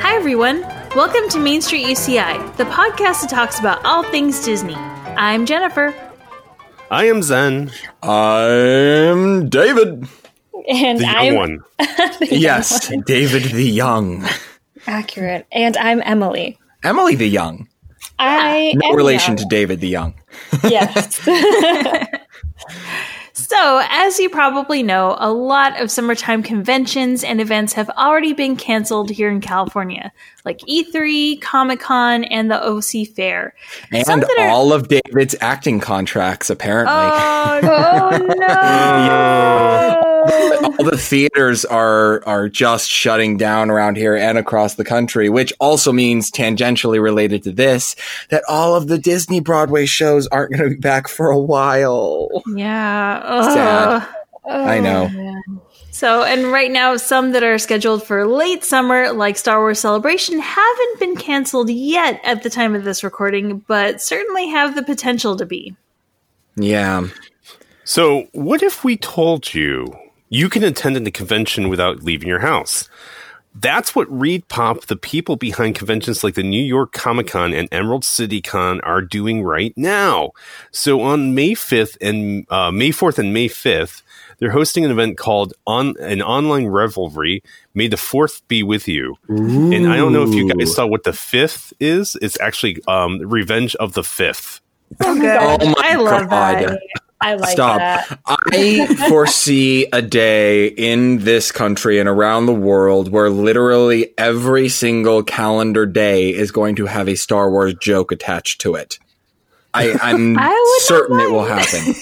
Hi, 0.00 0.14
everyone. 0.14 0.60
Welcome 0.94 1.28
to 1.30 1.38
Main 1.40 1.60
Street 1.62 1.86
UCI, 1.86 2.56
the 2.56 2.64
podcast 2.64 3.22
that 3.22 3.30
talks 3.30 3.58
about 3.58 3.84
all 3.84 4.04
things 4.04 4.44
Disney. 4.44 4.74
I'm 4.76 5.46
Jennifer. 5.46 5.92
I 6.90 7.06
am 7.06 7.22
Zen, 7.22 7.72
I'm 8.02 9.48
David. 9.48 10.06
And 10.68 10.98
the 11.00 11.04
young 11.04 11.16
I'm 11.16 11.34
one. 11.34 11.58
Yes, 12.30 12.88
David 13.06 13.44
the 13.44 13.64
Young. 13.64 14.24
accurate. 14.86 15.46
And 15.50 15.76
I'm 15.76 16.02
Emily. 16.04 16.56
Emily 16.84 17.16
the 17.16 17.28
Young. 17.28 17.66
I 18.18 18.74
No 18.76 18.90
am 18.90 18.96
relation 18.96 19.36
to. 19.36 19.44
David 19.46 19.80
the 19.80 19.88
Young. 19.88 20.14
Yes. 20.62 21.20
So, 23.48 23.80
as 23.88 24.18
you 24.18 24.28
probably 24.28 24.82
know, 24.82 25.16
a 25.18 25.32
lot 25.32 25.80
of 25.80 25.90
summertime 25.90 26.42
conventions 26.42 27.24
and 27.24 27.40
events 27.40 27.72
have 27.72 27.88
already 27.88 28.34
been 28.34 28.56
canceled 28.56 29.08
here 29.08 29.30
in 29.30 29.40
California, 29.40 30.12
like 30.44 30.58
E3, 30.68 31.40
Comic 31.40 31.80
Con, 31.80 32.24
and 32.24 32.50
the 32.50 32.62
OC 32.62 33.06
Fair. 33.08 33.54
And 33.90 34.06
are- 34.06 34.48
all 34.48 34.74
of 34.74 34.88
David's 34.88 35.34
acting 35.40 35.80
contracts, 35.80 36.50
apparently. 36.50 36.92
Oh, 36.94 37.60
oh 38.10 38.34
no. 38.36 40.02
all 40.78 40.84
the 40.84 40.98
theaters 40.98 41.64
are 41.64 42.22
are 42.26 42.50
just 42.50 42.90
shutting 42.90 43.38
down 43.38 43.70
around 43.70 43.96
here 43.96 44.14
and 44.14 44.36
across 44.36 44.74
the 44.74 44.84
country, 44.84 45.30
which 45.30 45.54
also 45.58 45.90
means 45.90 46.30
tangentially 46.30 47.00
related 47.00 47.42
to 47.44 47.52
this 47.52 47.96
that 48.28 48.44
all 48.46 48.74
of 48.74 48.88
the 48.88 48.98
Disney 48.98 49.40
Broadway 49.40 49.86
shows 49.86 50.26
aren't 50.26 50.52
going 50.52 50.64
to 50.70 50.76
be 50.76 50.80
back 50.80 51.08
for 51.08 51.30
a 51.30 51.38
while. 51.38 52.42
yeah. 52.54 53.37
Sad. 53.42 54.02
Ugh. 54.02 54.08
I 54.48 54.78
oh, 54.78 54.82
know. 54.82 55.42
So, 55.90 56.22
and 56.22 56.52
right 56.52 56.70
now, 56.70 56.96
some 56.96 57.32
that 57.32 57.42
are 57.42 57.58
scheduled 57.58 58.06
for 58.06 58.26
late 58.26 58.64
summer, 58.64 59.12
like 59.12 59.36
Star 59.36 59.58
Wars 59.58 59.80
Celebration, 59.80 60.38
haven't 60.38 61.00
been 61.00 61.16
canceled 61.16 61.70
yet 61.70 62.20
at 62.24 62.42
the 62.42 62.50
time 62.50 62.74
of 62.74 62.84
this 62.84 63.02
recording, 63.02 63.58
but 63.66 64.00
certainly 64.00 64.48
have 64.48 64.74
the 64.74 64.82
potential 64.82 65.36
to 65.36 65.44
be. 65.44 65.76
Yeah. 66.56 67.08
So, 67.84 68.28
what 68.32 68.62
if 68.62 68.84
we 68.84 68.96
told 68.96 69.54
you 69.54 69.92
you 70.28 70.48
can 70.48 70.62
attend 70.62 71.06
a 71.06 71.10
convention 71.10 71.68
without 71.68 72.02
leaving 72.02 72.28
your 72.28 72.40
house? 72.40 72.88
That's 73.54 73.94
what 73.94 74.08
ReedPop, 74.08 74.86
the 74.86 74.96
people 74.96 75.36
behind 75.36 75.74
conventions 75.74 76.22
like 76.22 76.34
the 76.34 76.42
New 76.42 76.62
York 76.62 76.92
Comic 76.92 77.28
Con 77.28 77.52
and 77.52 77.68
Emerald 77.72 78.04
City 78.04 78.40
Con, 78.40 78.80
are 78.82 79.02
doing 79.02 79.42
right 79.42 79.72
now. 79.76 80.30
So 80.70 81.00
on 81.00 81.34
May 81.34 81.52
5th 81.52 81.96
and 82.00 82.46
uh, 82.50 82.70
May 82.70 82.90
4th 82.90 83.18
and 83.18 83.34
May 83.34 83.48
5th, 83.48 84.02
they're 84.38 84.52
hosting 84.52 84.84
an 84.84 84.90
event 84.92 85.18
called 85.18 85.54
on 85.66 85.96
an 85.98 86.22
online 86.22 86.66
revelry. 86.68 87.42
May 87.74 87.88
the 87.88 87.96
fourth 87.96 88.46
be 88.46 88.62
with 88.62 88.86
you. 88.86 89.16
And 89.28 89.88
I 89.88 89.96
don't 89.96 90.12
know 90.12 90.22
if 90.22 90.34
you 90.34 90.48
guys 90.52 90.74
saw 90.74 90.86
what 90.86 91.02
the 91.02 91.12
fifth 91.12 91.72
is. 91.80 92.16
It's 92.22 92.38
actually 92.40 92.80
um, 92.86 93.18
Revenge 93.18 93.74
of 93.76 93.94
the 93.94 94.04
Fifth. 94.04 94.60
Oh, 95.00 95.18
good. 95.18 95.36
Oh 95.40 95.66
my 95.70 95.88
I 95.90 95.96
love 95.96 96.30
God. 96.30 96.58
that. 96.58 96.80
I 97.20 97.34
like 97.34 97.50
Stop. 97.50 97.78
that. 97.78 98.20
I 98.26 98.86
foresee 99.08 99.86
a 99.92 100.00
day 100.00 100.68
in 100.68 101.18
this 101.18 101.50
country 101.50 101.98
and 101.98 102.08
around 102.08 102.46
the 102.46 102.54
world 102.54 103.10
where 103.10 103.28
literally 103.28 104.14
every 104.16 104.68
single 104.68 105.24
calendar 105.24 105.84
day 105.84 106.30
is 106.32 106.52
going 106.52 106.76
to 106.76 106.86
have 106.86 107.08
a 107.08 107.16
Star 107.16 107.50
Wars 107.50 107.74
joke 107.74 108.12
attached 108.12 108.60
to 108.60 108.76
it. 108.76 108.98
I, 109.74 109.98
I'm 110.00 110.38
I 110.38 110.78
certain 110.82 111.18
it 111.18 111.30
will 111.30 111.44
happen. 111.44 111.94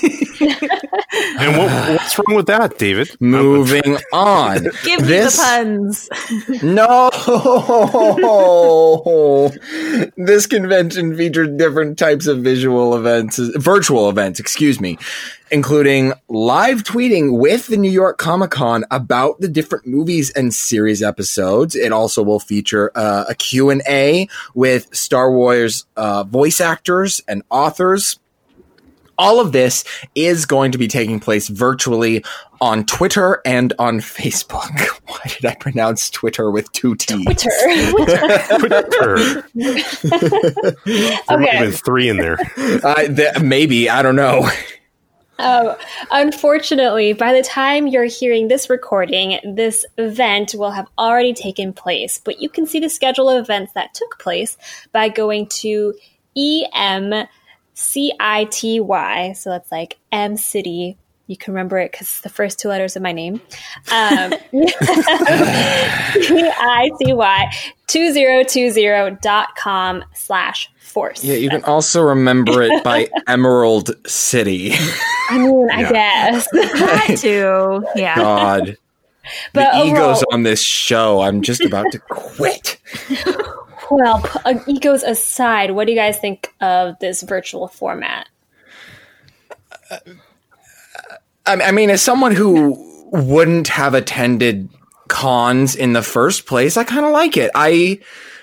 And 1.38 1.56
what, 1.58 1.70
what's 1.90 2.18
wrong 2.18 2.36
with 2.36 2.46
that, 2.46 2.78
David? 2.78 3.10
Moving 3.20 3.96
on. 4.12 4.64
Give 4.84 5.00
me 5.00 5.06
This- 5.06 5.36
the 5.36 5.42
puns. 5.42 6.08
No! 6.62 7.10
this 10.16 10.46
convention 10.46 11.16
featured 11.16 11.56
different 11.56 11.98
types 11.98 12.26
of 12.26 12.38
visual 12.38 12.94
events, 12.96 13.38
virtual 13.56 14.08
events, 14.08 14.40
excuse 14.40 14.80
me, 14.80 14.98
including 15.50 16.12
live 16.28 16.82
tweeting 16.82 17.38
with 17.38 17.66
the 17.68 17.76
New 17.76 17.90
York 17.90 18.18
Comic 18.18 18.50
Con 18.50 18.84
about 18.90 19.40
the 19.40 19.48
different 19.48 19.86
movies 19.86 20.30
and 20.30 20.52
series 20.54 21.02
episodes. 21.02 21.74
It 21.74 21.92
also 21.92 22.22
will 22.22 22.40
feature 22.40 22.90
uh, 22.94 23.24
a 23.28 23.34
Q&A 23.34 24.28
with 24.54 24.94
Star 24.94 25.30
Wars 25.32 25.86
uh, 25.96 26.24
voice 26.24 26.60
actors 26.60 27.20
and 27.28 27.42
authors 27.50 28.18
all 29.18 29.40
of 29.40 29.52
this 29.52 29.84
is 30.14 30.46
going 30.46 30.72
to 30.72 30.78
be 30.78 30.88
taking 30.88 31.20
place 31.20 31.48
virtually 31.48 32.24
on 32.60 32.84
Twitter 32.84 33.40
and 33.44 33.72
on 33.78 34.00
Facebook. 34.00 34.78
Why 35.06 35.20
did 35.26 35.44
I 35.44 35.54
pronounce 35.54 36.10
Twitter 36.10 36.50
with 36.50 36.70
two 36.72 36.94
T's? 36.96 37.24
Twitter. 37.24 37.50
Twitter. 38.58 39.44
There 41.28 41.38
might 41.38 41.48
have 41.50 41.70
been 41.70 41.72
three 41.72 42.08
in 42.08 42.16
there. 42.18 42.38
Uh, 42.56 43.06
th- 43.06 43.40
maybe 43.42 43.90
I 43.90 44.02
don't 44.02 44.16
know. 44.16 44.48
Um, 45.38 45.74
unfortunately, 46.10 47.12
by 47.12 47.32
the 47.32 47.42
time 47.42 47.86
you're 47.86 48.04
hearing 48.04 48.48
this 48.48 48.70
recording, 48.70 49.38
this 49.44 49.84
event 49.98 50.54
will 50.56 50.70
have 50.70 50.88
already 50.98 51.34
taken 51.34 51.72
place. 51.72 52.20
But 52.22 52.40
you 52.40 52.48
can 52.48 52.66
see 52.66 52.80
the 52.80 52.88
schedule 52.88 53.28
of 53.28 53.42
events 53.42 53.72
that 53.74 53.94
took 53.94 54.18
place 54.18 54.56
by 54.92 55.08
going 55.08 55.46
to 55.48 55.94
EMCITY. 57.76 59.36
So 59.36 59.50
that's 59.50 59.70
like 59.70 59.98
M 60.12 60.36
City. 60.36 60.96
You 61.28 61.36
can 61.36 61.54
remember 61.54 61.76
it 61.78 61.90
because 61.90 62.06
it's 62.06 62.20
the 62.20 62.28
first 62.28 62.60
two 62.60 62.68
letters 62.68 62.94
of 62.94 63.02
my 63.02 63.10
name. 63.10 63.40
Um, 63.90 64.32
C-I-T-Y 66.22 67.50
2020.com 67.88 70.04
slash 70.14 70.70
force. 70.78 71.24
Yeah, 71.24 71.34
you 71.34 71.50
can 71.50 71.64
also 71.64 72.00
remember 72.00 72.62
it 72.62 72.84
by 72.84 73.08
Emerald 73.26 73.90
City. 74.08 74.70
I 75.28 75.38
mean, 75.38 75.68
I 75.68 75.90
guess. 75.90 76.48
That 76.52 77.16
too. 77.18 77.84
Yeah. 77.96 78.14
God, 78.14 78.76
But 79.52 79.72
the 79.72 79.86
egos 79.86 80.22
on 80.30 80.44
this 80.44 80.62
show. 80.62 81.22
I'm 81.22 81.42
just 81.42 81.62
about 81.62 81.90
to 81.90 81.98
quit. 81.98 82.78
Well, 83.90 84.24
uh, 84.44 84.58
egos 84.66 85.02
aside, 85.02 85.70
what 85.70 85.86
do 85.86 85.92
you 85.92 85.98
guys 85.98 86.18
think 86.18 86.52
of 86.60 86.98
this 86.98 87.22
virtual 87.22 87.68
format? 87.68 88.28
I 89.90 90.00
I 91.46 91.72
mean, 91.72 91.90
as 91.90 92.02
someone 92.02 92.34
who 92.34 93.08
wouldn't 93.12 93.68
have 93.68 93.94
attended 93.94 94.68
cons 95.08 95.76
in 95.76 95.92
the 95.92 96.02
first 96.02 96.46
place, 96.46 96.76
I 96.76 96.84
kind 96.84 97.06
of 97.06 97.12
like 97.12 97.36
it. 97.36 97.50
I 97.54 98.00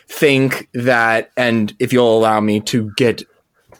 think 0.07 0.69
that, 0.73 1.31
and 1.35 1.75
if 1.79 1.91
you'll 1.91 2.17
allow 2.17 2.39
me 2.39 2.61
to 2.61 2.91
get 2.95 3.23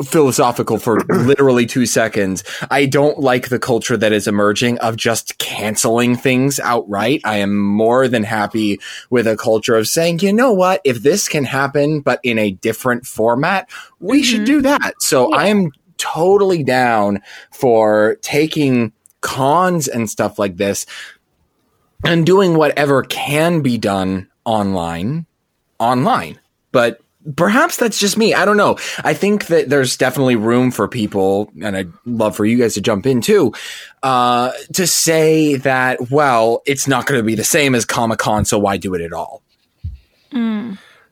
philosophical 0.04 0.78
for 0.78 1.00
literally 1.10 1.66
two 1.66 1.86
seconds, 1.86 2.44
I 2.70 2.86
don't 2.86 3.20
like 3.20 3.50
the 3.50 3.60
culture 3.60 3.98
that 3.98 4.12
is 4.12 4.28
emerging 4.28 4.80
of 4.80 4.96
just 4.96 5.38
canceling 5.38 6.16
things 6.16 6.60
outright. 6.60 7.22
I 7.24 7.38
am 7.38 7.58
more 7.58 8.08
than 8.08 8.24
happy 8.24 8.80
with 9.10 9.28
a 9.28 9.38
culture 9.38 9.76
of 9.76 9.88
saying, 9.88 10.20
you 10.20 10.34
know 10.34 10.52
what, 10.52 10.82
if 10.84 11.02
this 11.04 11.28
can 11.28 11.44
happen, 11.44 12.02
but 12.02 12.20
in 12.24 12.38
a 12.38 12.52
different 12.52 13.06
format, 13.06 13.70
we 14.00 14.24
should 14.24 14.42
mm-hmm. 14.42 14.46
do 14.46 14.62
that. 14.64 15.02
So 15.02 15.34
I 15.34 15.48
am 15.48 15.72
totally 15.98 16.64
down 16.64 17.22
for 17.52 18.18
taking 18.22 18.94
cons 19.22 19.88
and 19.88 20.10
stuff 20.10 20.38
like 20.38 20.58
this 20.58 20.86
and 22.04 22.26
doing 22.26 22.56
whatever 22.56 23.04
can 23.04 23.62
be 23.62 23.78
done 23.78 24.30
online 24.44 25.26
online. 25.80 26.40
But 26.72 27.02
perhaps 27.36 27.78
that's 27.78 28.00
just 28.00 28.18
me. 28.18 28.34
I 28.34 28.46
don't 28.46 28.58
know. 28.58 28.78
I 29.04 29.14
think 29.14 29.48
that 29.48 29.70
there's 29.70 29.98
definitely 29.98 30.36
room 30.36 30.72
for 30.72 30.88
people 30.88 31.52
and 31.62 31.78
i'd 31.78 31.92
love 32.06 32.36
for 32.36 32.46
you 32.46 32.58
guys 32.58 32.74
to 32.74 32.82
jump 32.82 33.06
in 33.06 33.22
too 33.22 33.54
uh, 34.02 34.52
to 34.74 34.86
say 34.86 35.56
that 35.56 36.12
well 36.12 36.62
it's 36.66 36.88
not 36.88 37.06
going 37.06 37.20
to 37.20 37.24
be 37.24 37.36
the 37.36 37.44
same 37.44 37.76
as 37.76 37.86
comic-con 37.86 38.46
so 38.46 38.60
why 38.60 38.78
do 38.78 38.94
it 38.94 39.02
at 39.02 39.14
all? 39.14 39.44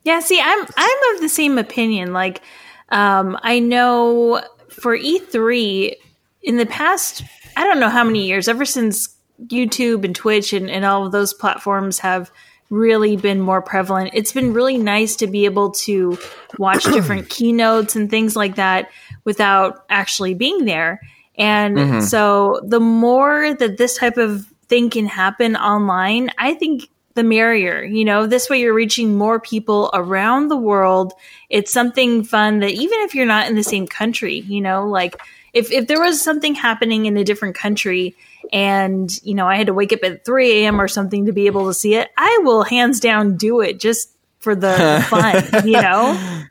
Yeah, 0.03 0.19
see, 0.19 0.39
I'm 0.41 0.65
I'm 0.77 1.15
of 1.15 1.21
the 1.21 1.29
same 1.29 1.57
opinion. 1.57 2.13
Like, 2.13 2.41
um, 2.89 3.37
I 3.43 3.59
know 3.59 4.41
for 4.69 4.97
E3 4.97 5.95
in 6.41 6.57
the 6.57 6.65
past, 6.65 7.23
I 7.55 7.63
don't 7.63 7.79
know 7.79 7.89
how 7.89 8.03
many 8.03 8.25
years, 8.25 8.47
ever 8.47 8.65
since 8.65 9.15
YouTube 9.45 10.03
and 10.03 10.15
Twitch 10.15 10.53
and, 10.53 10.69
and 10.69 10.85
all 10.85 11.05
of 11.05 11.11
those 11.11 11.33
platforms 11.33 11.99
have 11.99 12.31
really 12.71 13.17
been 13.17 13.39
more 13.39 13.61
prevalent, 13.61 14.11
it's 14.13 14.31
been 14.31 14.53
really 14.53 14.77
nice 14.77 15.17
to 15.17 15.27
be 15.27 15.45
able 15.45 15.71
to 15.71 16.17
watch 16.57 16.83
different 16.93 17.29
keynotes 17.29 17.95
and 17.95 18.09
things 18.09 18.35
like 18.35 18.55
that 18.55 18.89
without 19.23 19.85
actually 19.89 20.33
being 20.33 20.65
there. 20.65 21.01
And 21.35 21.77
mm-hmm. 21.77 21.99
so 22.01 22.61
the 22.63 22.79
more 22.79 23.53
that 23.53 23.77
this 23.77 23.97
type 23.97 24.17
of 24.17 24.45
thing 24.67 24.89
can 24.89 25.05
happen 25.05 25.55
online, 25.55 26.31
I 26.37 26.53
think 26.55 26.89
the 27.13 27.23
merrier. 27.23 27.83
You 27.83 28.05
know, 28.05 28.25
this 28.25 28.49
way 28.49 28.61
you're 28.61 28.73
reaching 28.73 29.17
more 29.17 29.39
people 29.39 29.89
around 29.93 30.47
the 30.47 30.57
world. 30.57 31.13
It's 31.49 31.71
something 31.71 32.23
fun 32.23 32.59
that 32.59 32.71
even 32.71 32.99
if 33.01 33.13
you're 33.13 33.25
not 33.25 33.49
in 33.49 33.55
the 33.55 33.63
same 33.63 33.87
country, 33.87 34.39
you 34.39 34.61
know, 34.61 34.87
like 34.87 35.19
if 35.53 35.71
if 35.71 35.87
there 35.87 35.99
was 36.01 36.21
something 36.21 36.55
happening 36.55 37.05
in 37.05 37.17
a 37.17 37.23
different 37.23 37.55
country 37.55 38.15
and 38.53 39.11
you 39.23 39.33
know 39.33 39.47
I 39.47 39.55
had 39.55 39.67
to 39.67 39.73
wake 39.73 39.93
up 39.93 39.99
at 40.03 40.25
3 40.25 40.51
a.m. 40.63 40.79
or 40.81 40.87
something 40.87 41.25
to 41.25 41.31
be 41.33 41.47
able 41.47 41.67
to 41.67 41.73
see 41.73 41.95
it, 41.95 42.09
I 42.17 42.39
will 42.43 42.63
hands 42.63 42.99
down 42.99 43.37
do 43.37 43.61
it 43.61 43.79
just 43.79 44.09
for 44.39 44.55
the, 44.55 44.71
the 44.75 45.05
fun, 45.09 45.67
you 45.67 45.81
know. 45.81 46.45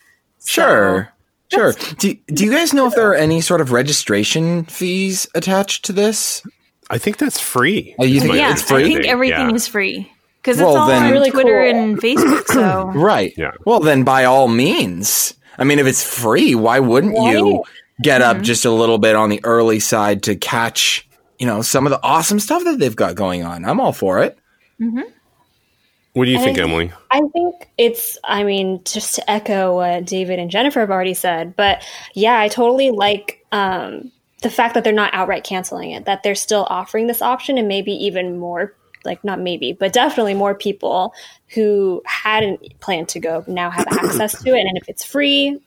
Sure. 0.44 1.12
So, 1.50 1.56
sure. 1.56 1.94
Do, 1.99 2.14
do 2.29 2.44
you 2.44 2.50
guys 2.50 2.73
know 2.73 2.87
if 2.87 2.94
there 2.94 3.11
are 3.11 3.14
any 3.17 3.41
sort 3.41 3.61
of 3.61 3.73
registration 3.73 4.64
fees 4.64 5.26
attached 5.35 5.85
to 5.87 5.93
this? 5.93 6.43
I 6.88 6.99
think 6.99 7.19
that's 7.19 7.41
free. 7.41 7.94
Oh, 7.99 8.05
you 8.05 8.20
think 8.20 8.35
yeah, 8.35 8.53
it's 8.53 8.62
free? 8.62 8.85
I 8.85 8.87
think 8.87 9.06
everything 9.06 9.50
yeah. 9.50 9.55
is 9.55 9.67
free 9.67 10.11
because 10.43 10.58
Well, 10.58 10.70
it's 10.70 10.76
all 10.79 10.87
then- 10.88 11.05
on 11.05 11.11
Really 11.12 11.31
Twitter 11.31 11.62
cool. 11.70 11.81
and 11.81 11.99
Facebook. 12.00 12.46
So 12.46 12.87
Right. 12.94 13.32
Yeah. 13.37 13.53
Well, 13.64 13.81
then 13.81 14.05
by 14.05 14.25
all 14.25 14.49
means. 14.49 15.35
I 15.58 15.64
mean, 15.64 15.79
if 15.79 15.87
it's 15.87 16.03
free, 16.03 16.55
why 16.55 16.79
wouldn't 16.81 17.14
you 17.14 17.56
Right. 17.56 17.64
Get 18.02 18.20
Mm-hmm. 18.20 18.38
up 18.38 18.43
just 18.43 18.64
a 18.64 18.70
little 18.70 18.99
bit 18.99 19.17
on 19.17 19.29
the 19.29 19.41
early 19.44 19.81
side 19.81 20.23
to 20.25 20.37
catch, 20.37 21.08
you 21.38 21.47
know, 21.47 21.62
some 21.62 21.87
of 21.87 21.91
the 21.91 22.00
awesome 22.02 22.41
stuff 22.41 22.64
that 22.64 22.79
they've 22.79 22.97
got 22.97 23.14
going 23.14 23.43
on? 23.44 23.64
I'm 23.64 23.81
all 23.81 23.93
for 23.93 24.20
it. 24.23 24.38
What 26.12 26.25
do 26.25 26.31
you 26.31 26.38
And 26.38 26.44
think, 26.44 26.58
I- 26.58 26.62
Emily? 26.62 26.93
I 27.11 27.20
think 27.32 27.69
it's, 27.79 28.19
I 28.25 28.43
mean, 28.44 28.81
just 28.85 29.14
to 29.17 29.31
echo 29.31 29.76
what 29.76 30.05
David 30.06 30.38
and 30.38 30.50
Jennifer 30.50 30.81
have 30.81 30.91
already 30.91 31.14
said, 31.14 31.55
but 31.55 31.85
yeah, 32.14 32.38
I 32.41 32.49
totally 32.49 32.91
like 32.91 33.44
um, 33.52 34.11
the 34.43 34.50
fact 34.50 34.75
that 34.75 34.82
they're 34.85 34.93
not 34.93 35.14
outright 35.14 35.44
canceling 35.44 35.93
it, 35.93 36.06
that 36.06 36.23
they're 36.23 36.35
still 36.35 36.67
offering 36.69 37.06
this 37.06 37.23
option, 37.23 37.58
and 37.58 37.69
maybe 37.69 37.93
even 37.93 38.38
more, 38.38 38.75
like 39.05 39.23
not 39.23 39.38
maybe, 39.38 39.73
but 39.73 39.93
definitely 39.93 40.35
more 40.35 40.55
people 40.55 41.14
who 41.55 42.03
hadn't 42.06 42.61
planned 42.81 43.08
to 43.11 43.20
go 43.20 43.44
now 43.46 43.70
have 43.70 43.87
access 43.88 44.43
to 44.43 44.50
it. 44.55 44.61
And 44.67 44.76
if 44.79 44.88
it's 44.88 45.05
free, 45.05 45.61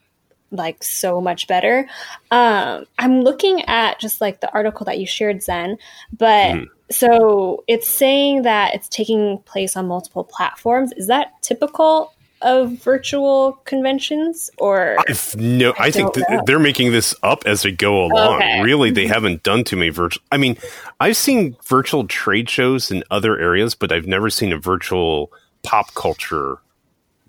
like 0.53 0.83
so 0.83 1.19
much 1.19 1.47
better. 1.47 1.87
Um, 2.31 2.85
I'm 2.97 3.21
looking 3.21 3.63
at 3.63 3.99
just 3.99 4.21
like 4.21 4.39
the 4.39 4.53
article 4.53 4.85
that 4.85 4.99
you 4.99 5.05
shared, 5.05 5.43
Zen, 5.43 5.77
but 6.17 6.67
so 6.91 7.63
it's 7.67 7.87
saying 7.87 8.43
that 8.43 8.75
it's 8.75 8.87
taking 8.87 9.39
place 9.39 9.75
on 9.75 9.87
multiple 9.87 10.23
platforms. 10.23 10.91
Is 10.93 11.07
that 11.07 11.33
typical 11.41 12.13
of 12.41 12.73
virtual 12.73 13.53
conventions 13.65 14.51
or? 14.57 14.97
I've 15.07 15.35
no, 15.35 15.73
I, 15.79 15.89
think 15.89 16.13
th- 16.13 16.25
they're 16.45 16.59
making 16.59 16.91
this 16.91 17.15
up 17.23 17.43
as 17.45 17.63
they 17.63 17.71
go 17.71 18.05
along. 18.05 18.35
Okay. 18.35 18.61
Really, 18.61 18.91
they 18.91 19.07
haven't 19.07 19.43
done 19.43 19.63
too 19.63 19.77
many 19.77 19.89
virtual. 19.89 20.23
I 20.31 20.37
mean, 20.37 20.57
I've 20.99 21.17
seen 21.17 21.55
virtual 21.65 22.05
trade 22.07 22.49
shows 22.49 22.91
in 22.91 23.03
other 23.09 23.39
areas, 23.39 23.75
but 23.75 23.91
I've 23.91 24.07
never 24.07 24.29
seen 24.29 24.53
a 24.53 24.57
virtual 24.57 25.31
pop 25.63 25.93
culture 25.95 26.57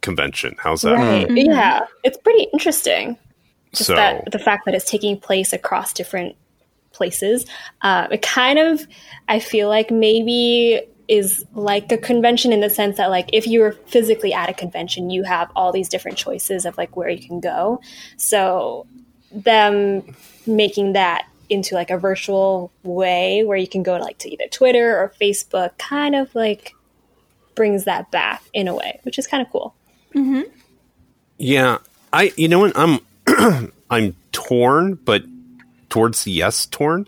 convention. 0.04 0.54
How's 0.58 0.82
that? 0.82 0.94
Right. 0.94 1.26
Yeah, 1.30 1.80
it's 2.04 2.18
pretty 2.18 2.44
interesting. 2.52 3.16
Just 3.72 3.88
So, 3.88 3.96
that 3.96 4.30
the 4.30 4.38
fact 4.38 4.66
that 4.66 4.74
it's 4.74 4.88
taking 4.88 5.18
place 5.18 5.52
across 5.52 5.92
different 5.92 6.36
places. 6.92 7.44
Uh, 7.82 8.06
it 8.12 8.22
kind 8.22 8.58
of, 8.58 8.86
I 9.28 9.40
feel 9.40 9.68
like 9.68 9.90
maybe 9.90 10.80
is 11.08 11.44
like 11.52 11.92
a 11.92 11.98
convention 11.98 12.52
in 12.52 12.60
the 12.60 12.70
sense 12.70 12.96
that 12.96 13.10
like 13.10 13.28
if 13.32 13.46
you 13.46 13.60
were 13.60 13.72
physically 13.72 14.32
at 14.32 14.48
a 14.48 14.54
convention, 14.54 15.10
you 15.10 15.22
have 15.24 15.50
all 15.56 15.72
these 15.72 15.88
different 15.88 16.16
choices 16.16 16.64
of 16.64 16.78
like 16.78 16.96
where 16.96 17.08
you 17.08 17.26
can 17.26 17.40
go. 17.40 17.80
So 18.16 18.86
them 19.32 20.02
making 20.46 20.92
that 20.94 21.26
into 21.50 21.74
like 21.74 21.90
a 21.90 21.98
virtual 21.98 22.72
way 22.84 23.44
where 23.44 23.58
you 23.58 23.68
can 23.68 23.82
go 23.82 23.98
to 23.98 24.04
like 24.04 24.18
to 24.18 24.30
either 24.30 24.46
Twitter 24.50 24.96
or 24.96 25.12
Facebook 25.20 25.76
kind 25.78 26.14
of 26.14 26.34
like 26.34 26.74
brings 27.54 27.84
that 27.84 28.10
back 28.10 28.42
in 28.54 28.66
a 28.68 28.74
way, 28.74 29.00
which 29.02 29.18
is 29.18 29.26
kind 29.26 29.44
of 29.44 29.52
cool. 29.52 29.74
Yeah, 31.38 31.78
I. 32.12 32.32
You 32.36 32.48
know 32.48 32.60
what? 32.60 32.72
I'm 32.76 33.00
I'm 33.90 34.14
torn, 34.32 34.94
but 34.94 35.24
towards 35.88 36.24
the 36.24 36.32
yes 36.32 36.66
torn. 36.66 37.06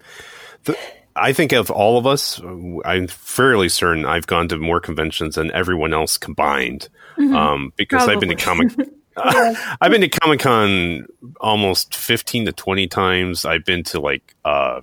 The, 0.64 0.76
I 1.14 1.32
think 1.32 1.52
of 1.52 1.70
all 1.70 1.98
of 1.98 2.06
us, 2.06 2.40
I'm 2.84 3.06
fairly 3.06 3.68
certain 3.68 4.04
I've 4.04 4.26
gone 4.26 4.48
to 4.48 4.58
more 4.58 4.80
conventions 4.80 5.36
than 5.36 5.50
everyone 5.52 5.94
else 5.94 6.18
combined, 6.18 6.88
um, 7.18 7.72
because 7.76 8.06
I've 8.06 8.20
been 8.20 8.28
to 8.28 8.36
Probably. 8.36 8.68
comic. 8.68 8.88
I've 9.16 9.90
been 9.90 10.02
to 10.02 10.10
Comic 10.10 10.40
Con 10.40 11.06
almost 11.40 11.94
fifteen 11.94 12.44
to 12.44 12.52
twenty 12.52 12.86
times. 12.86 13.46
I've 13.46 13.64
been 13.64 13.82
to 13.84 14.00
like 14.00 14.34
uh, 14.44 14.82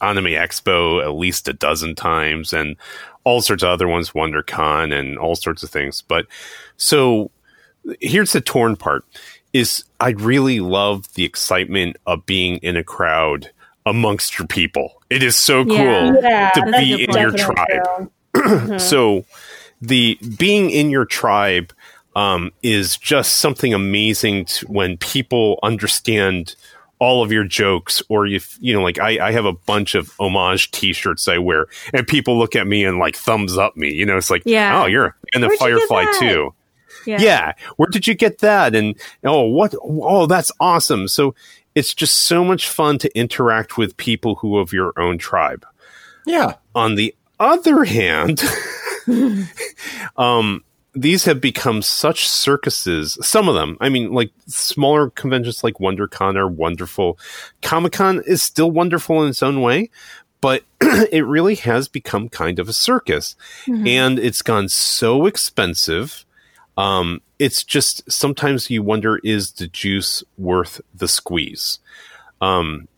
Anime 0.00 0.24
Expo 0.24 1.00
at 1.02 1.14
least 1.14 1.46
a 1.46 1.52
dozen 1.52 1.94
times, 1.94 2.52
and 2.52 2.76
all 3.24 3.40
sorts 3.40 3.62
of 3.62 3.68
other 3.68 3.88
ones, 3.88 4.10
WonderCon, 4.10 4.92
and 4.92 5.18
all 5.18 5.36
sorts 5.36 5.62
of 5.62 5.70
things. 5.70 6.02
But 6.02 6.26
so 6.76 7.30
here's 8.00 8.32
the 8.32 8.40
torn 8.40 8.76
part: 8.76 9.04
is 9.52 9.84
I 10.00 10.10
really 10.10 10.60
love 10.60 11.12
the 11.14 11.24
excitement 11.24 11.96
of 12.06 12.26
being 12.26 12.56
in 12.58 12.76
a 12.76 12.84
crowd 12.84 13.50
amongst 13.86 14.38
your 14.38 14.46
people. 14.46 15.02
It 15.10 15.22
is 15.22 15.36
so 15.36 15.64
cool 15.64 15.74
Yeah. 15.74 16.20
Yeah, 16.22 16.50
to 16.50 16.72
be 16.72 17.04
in 17.04 17.12
your 17.12 17.32
tribe. 17.32 18.10
true. 18.34 18.78
So 18.78 19.24
the 19.80 20.18
being 20.38 20.70
in 20.70 20.90
your 20.90 21.04
tribe 21.04 21.72
um, 22.16 22.52
is 22.62 22.96
just 22.96 23.36
something 23.38 23.74
amazing 23.74 24.46
to, 24.46 24.66
when 24.66 24.96
people 24.98 25.58
understand 25.62 26.54
all 27.02 27.22
of 27.24 27.32
your 27.32 27.42
jokes 27.42 28.00
or 28.08 28.26
if 28.28 28.56
you 28.60 28.72
know 28.72 28.80
like 28.80 29.00
I, 29.00 29.28
I 29.28 29.32
have 29.32 29.44
a 29.44 29.52
bunch 29.52 29.96
of 29.96 30.12
homage 30.20 30.70
t-shirts 30.70 31.26
i 31.26 31.36
wear 31.36 31.66
and 31.92 32.06
people 32.06 32.38
look 32.38 32.54
at 32.54 32.64
me 32.66 32.84
and 32.84 32.98
like 32.98 33.16
thumbs 33.16 33.58
up 33.58 33.76
me 33.76 33.92
you 33.92 34.06
know 34.06 34.16
it's 34.16 34.30
like 34.30 34.42
Yeah. 34.46 34.82
oh 34.82 34.86
you're 34.86 35.16
in 35.32 35.40
the 35.40 35.48
Where'd 35.48 35.58
firefly 35.58 36.04
too 36.20 36.54
yeah. 37.04 37.20
yeah 37.20 37.52
where 37.76 37.88
did 37.90 38.06
you 38.06 38.14
get 38.14 38.38
that 38.38 38.76
and 38.76 38.94
oh 39.24 39.42
what 39.42 39.74
oh 39.82 40.26
that's 40.26 40.52
awesome 40.60 41.08
so 41.08 41.34
it's 41.74 41.92
just 41.92 42.16
so 42.18 42.44
much 42.44 42.68
fun 42.68 42.98
to 42.98 43.18
interact 43.18 43.76
with 43.76 43.96
people 43.96 44.36
who 44.36 44.58
of 44.58 44.72
your 44.72 44.92
own 44.96 45.18
tribe 45.18 45.66
Yeah. 46.24 46.54
on 46.74 46.94
the 46.94 47.14
other 47.40 47.82
hand, 47.82 48.40
um, 50.16 50.62
these 50.94 51.24
have 51.24 51.40
become 51.40 51.80
such 51.82 52.28
circuses. 52.28 53.16
Some 53.22 53.48
of 53.48 53.54
them, 53.54 53.76
I 53.80 53.88
mean, 53.88 54.12
like 54.12 54.30
smaller 54.46 55.10
conventions 55.10 55.64
like 55.64 55.74
WonderCon 55.74 56.36
are 56.36 56.48
wonderful. 56.48 57.18
Comic 57.62 57.92
Con 57.92 58.22
is 58.26 58.42
still 58.42 58.70
wonderful 58.70 59.22
in 59.22 59.30
its 59.30 59.42
own 59.42 59.62
way, 59.62 59.90
but 60.40 60.64
it 60.80 61.24
really 61.24 61.54
has 61.54 61.88
become 61.88 62.28
kind 62.28 62.58
of 62.58 62.68
a 62.68 62.74
circus, 62.74 63.36
and 63.86 64.18
it's 64.18 64.42
gone 64.42 64.68
so 64.68 65.26
expensive. 65.26 66.26
Um, 66.76 67.22
it's 67.38 67.64
just 67.64 68.10
sometimes 68.10 68.70
you 68.70 68.82
wonder 68.82 69.18
is 69.24 69.52
the 69.52 69.68
juice 69.68 70.22
worth 70.36 70.80
the 70.94 71.08
squeeze? 71.08 71.78
Um, 72.40 72.88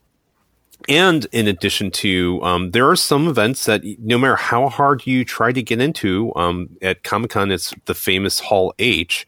and 0.87 1.25
in 1.31 1.47
addition 1.47 1.91
to, 1.91 2.39
um, 2.43 2.71
there 2.71 2.89
are 2.89 2.95
some 2.95 3.27
events 3.27 3.65
that 3.65 3.83
no 3.99 4.17
matter 4.17 4.35
how 4.35 4.69
hard 4.69 5.05
you 5.05 5.25
try 5.25 5.51
to 5.51 5.63
get 5.63 5.81
into, 5.81 6.33
um, 6.35 6.69
at 6.81 7.03
Comic 7.03 7.31
Con, 7.31 7.51
it's 7.51 7.73
the 7.85 7.93
famous 7.93 8.39
Hall 8.39 8.73
H. 8.79 9.27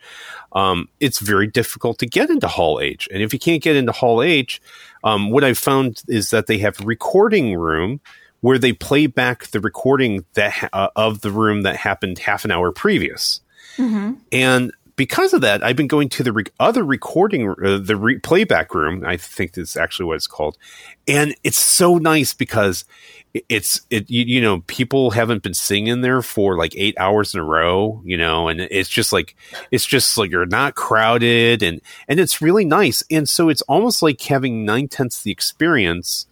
Um, 0.53 0.89
it's 0.99 1.19
very 1.19 1.47
difficult 1.47 1.99
to 1.99 2.05
get 2.05 2.29
into 2.29 2.47
Hall 2.47 2.79
H. 2.79 3.07
And 3.11 3.21
if 3.21 3.33
you 3.33 3.39
can't 3.39 3.61
get 3.61 3.75
into 3.75 3.91
Hall 3.91 4.21
H, 4.21 4.61
um, 5.03 5.31
what 5.31 5.43
I've 5.43 5.57
found 5.57 6.01
is 6.07 6.29
that 6.31 6.47
they 6.47 6.57
have 6.59 6.79
a 6.81 6.85
recording 6.85 7.55
room 7.55 7.99
where 8.41 8.59
they 8.59 8.73
play 8.73 9.07
back 9.07 9.47
the 9.47 9.59
recording 9.59 10.25
that 10.33 10.69
uh, 10.73 10.89
of 10.95 11.21
the 11.21 11.31
room 11.31 11.63
that 11.63 11.75
happened 11.75 12.19
half 12.19 12.45
an 12.45 12.51
hour 12.51 12.71
previous. 12.71 13.41
And 14.31 14.71
because 14.97 15.33
of 15.33 15.41
that, 15.41 15.63
I've 15.63 15.75
been 15.75 15.87
going 15.87 16.09
to 16.09 16.23
the 16.23 16.33
re- 16.33 16.45
other 16.59 16.83
recording, 16.83 17.47
uh, 17.49 17.77
the 17.77 17.95
re- 17.95 18.17
playback 18.17 18.73
room. 18.73 19.05
I 19.05 19.15
think 19.15 19.53
that's 19.53 19.77
actually 19.77 20.07
what 20.07 20.15
it's 20.15 20.27
called, 20.27 20.57
and 21.07 21.33
it's 21.43 21.59
so 21.59 21.97
nice 21.97 22.33
because 22.33 22.83
it's 23.47 23.81
it 23.91 24.09
you, 24.09 24.23
you 24.23 24.41
know 24.41 24.61
people 24.61 25.11
haven't 25.11 25.43
been 25.43 25.53
singing 25.53 26.01
there 26.01 26.23
for 26.23 26.57
like 26.57 26.75
eight 26.75 26.95
hours 26.97 27.35
in 27.35 27.39
a 27.39 27.43
row, 27.43 28.01
you 28.03 28.17
know, 28.17 28.47
and 28.47 28.59
it's 28.59 28.89
just 28.89 29.13
like 29.13 29.35
it's 29.71 29.85
just 29.85 30.17
like 30.17 30.31
you're 30.31 30.47
not 30.47 30.73
crowded 30.75 31.61
and 31.61 31.79
and 32.07 32.19
it's 32.19 32.41
really 32.41 32.65
nice, 32.65 33.03
and 33.11 33.29
so 33.29 33.49
it's 33.49 33.61
almost 33.63 34.01
like 34.01 34.19
having 34.21 34.65
nine 34.65 34.87
tenths 34.87 35.21
the 35.21 35.31
experience 35.31 36.25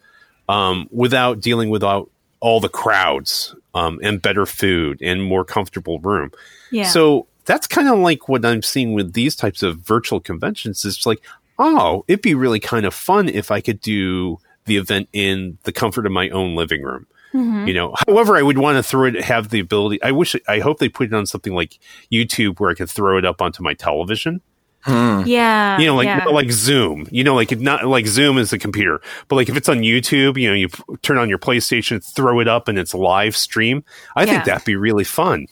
um, 0.49 0.89
without 0.91 1.39
dealing 1.39 1.69
without 1.69 2.09
all 2.39 2.59
the 2.59 2.69
crowds 2.69 3.55
um, 3.75 3.99
and 4.01 4.21
better 4.21 4.47
food 4.47 4.99
and 5.01 5.23
more 5.23 5.45
comfortable 5.45 5.99
room. 5.99 6.31
Yeah. 6.71 6.87
So 6.87 7.27
that's 7.45 7.67
kind 7.67 7.87
of 7.87 7.99
like 7.99 8.27
what 8.27 8.45
I'm 8.45 8.61
seeing 8.61 8.93
with 8.93 9.13
these 9.13 9.35
types 9.35 9.63
of 9.63 9.79
virtual 9.79 10.19
conventions. 10.19 10.83
It's 10.85 11.05
like, 11.05 11.21
oh, 11.57 12.03
it'd 12.07 12.21
be 12.21 12.35
really 12.35 12.59
kind 12.59 12.85
of 12.85 12.93
fun 12.93 13.29
if 13.29 13.51
I 13.51 13.61
could 13.61 13.79
do 13.79 14.39
the 14.65 14.77
event 14.77 15.09
in 15.13 15.57
the 15.63 15.71
comfort 15.71 16.05
of 16.05 16.11
my 16.11 16.29
own 16.29 16.55
living 16.55 16.81
room. 16.81 17.07
Mm-hmm. 17.33 17.67
You 17.67 17.73
know, 17.73 17.95
however, 18.07 18.37
I 18.37 18.41
would 18.41 18.57
want 18.57 18.77
to 18.77 18.83
throw 18.83 19.05
it, 19.05 19.21
have 19.21 19.49
the 19.49 19.59
ability. 19.59 20.01
I 20.01 20.11
wish, 20.11 20.35
I 20.47 20.59
hope 20.59 20.79
they 20.79 20.89
put 20.89 21.07
it 21.07 21.13
on 21.13 21.25
something 21.25 21.53
like 21.53 21.79
YouTube 22.11 22.59
where 22.59 22.71
I 22.71 22.75
could 22.75 22.89
throw 22.89 23.17
it 23.17 23.25
up 23.25 23.41
onto 23.41 23.61
my 23.61 23.73
television. 23.73 24.41
Hmm. 24.85 25.23
yeah. 25.25 25.79
You 25.79 25.87
know, 25.87 25.95
like 25.95 26.05
yeah. 26.05 26.25
like 26.25 26.51
Zoom. 26.51 27.07
You 27.11 27.23
know, 27.23 27.33
like 27.35 27.51
not 27.59 27.85
like 27.85 28.05
Zoom 28.05 28.37
is 28.37 28.53
a 28.53 28.59
computer, 28.59 29.01
but 29.27 29.35
like 29.35 29.49
if 29.49 29.57
it's 29.57 29.67
on 29.67 29.79
YouTube, 29.79 30.39
you 30.39 30.47
know, 30.47 30.53
you 30.53 30.69
turn 31.01 31.17
on 31.17 31.27
your 31.27 31.39
PlayStation, 31.39 32.03
throw 32.03 32.39
it 32.39 32.47
up, 32.47 32.67
and 32.67 32.77
it's 32.77 32.93
live 32.93 33.35
stream. 33.35 33.83
I 34.15 34.25
think 34.25 34.45
that'd 34.45 34.63
be 34.63 34.75
really 34.75 35.03
fun. 35.03 35.47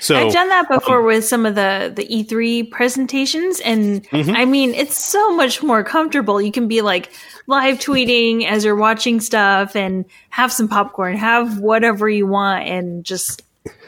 So 0.00 0.16
I've 0.16 0.32
done 0.32 0.48
that 0.48 0.70
um, 0.70 0.78
before 0.78 1.02
with 1.02 1.24
some 1.24 1.46
of 1.46 1.54
the 1.54 1.92
the 1.94 2.06
E3 2.06 2.70
presentations, 2.70 3.60
and 3.60 4.04
mm-hmm. 4.08 4.30
I 4.34 4.44
mean, 4.44 4.74
it's 4.74 4.96
so 4.96 5.34
much 5.34 5.62
more 5.62 5.82
comfortable. 5.84 6.40
You 6.40 6.52
can 6.52 6.68
be 6.68 6.82
like 6.82 7.12
live 7.46 7.78
tweeting 7.78 8.46
as 8.46 8.64
you're 8.64 8.76
watching 8.76 9.20
stuff, 9.20 9.74
and 9.74 10.04
have 10.30 10.52
some 10.52 10.68
popcorn, 10.68 11.16
have 11.16 11.58
whatever 11.58 12.08
you 12.08 12.26
want, 12.26 12.66
and 12.66 13.04
just 13.04 13.42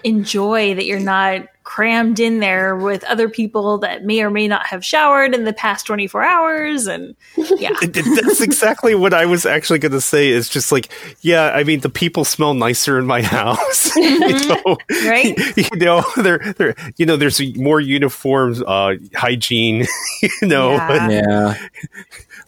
enjoy 0.04 0.74
that 0.74 0.86
you're 0.86 1.00
not 1.00 1.46
crammed 1.70 2.18
in 2.18 2.40
there 2.40 2.74
with 2.74 3.04
other 3.04 3.28
people 3.28 3.78
that 3.78 4.04
may 4.04 4.20
or 4.22 4.30
may 4.30 4.48
not 4.48 4.66
have 4.66 4.84
showered 4.84 5.32
in 5.36 5.44
the 5.44 5.52
past 5.52 5.86
24 5.86 6.24
hours 6.24 6.88
and 6.88 7.14
yeah 7.58 7.70
that's 7.80 8.40
exactly 8.40 8.94
what 8.96 9.14
I 9.14 9.26
was 9.26 9.46
actually 9.46 9.78
going 9.78 9.92
to 9.92 10.00
say. 10.00 10.30
Is 10.30 10.48
just 10.48 10.72
like, 10.72 10.90
yeah, 11.20 11.52
I 11.54 11.64
mean, 11.64 11.80
the 11.80 11.88
people 11.88 12.24
smell 12.24 12.54
nicer 12.54 12.98
in 12.98 13.06
my 13.06 13.22
house, 13.38 13.94
you 13.96 14.48
know, 14.48 14.76
Right? 15.04 15.38
You 15.56 15.76
know, 15.76 16.04
they're 16.16 16.54
they're 16.56 16.74
you 16.96 17.06
know, 17.06 17.16
there's 17.16 17.40
more 17.56 17.80
uniform 17.80 18.62
uh, 18.66 18.94
hygiene, 19.14 19.86
you 20.22 20.48
know. 20.48 20.72
Yeah. 20.72 21.08
Yeah. 21.10 21.54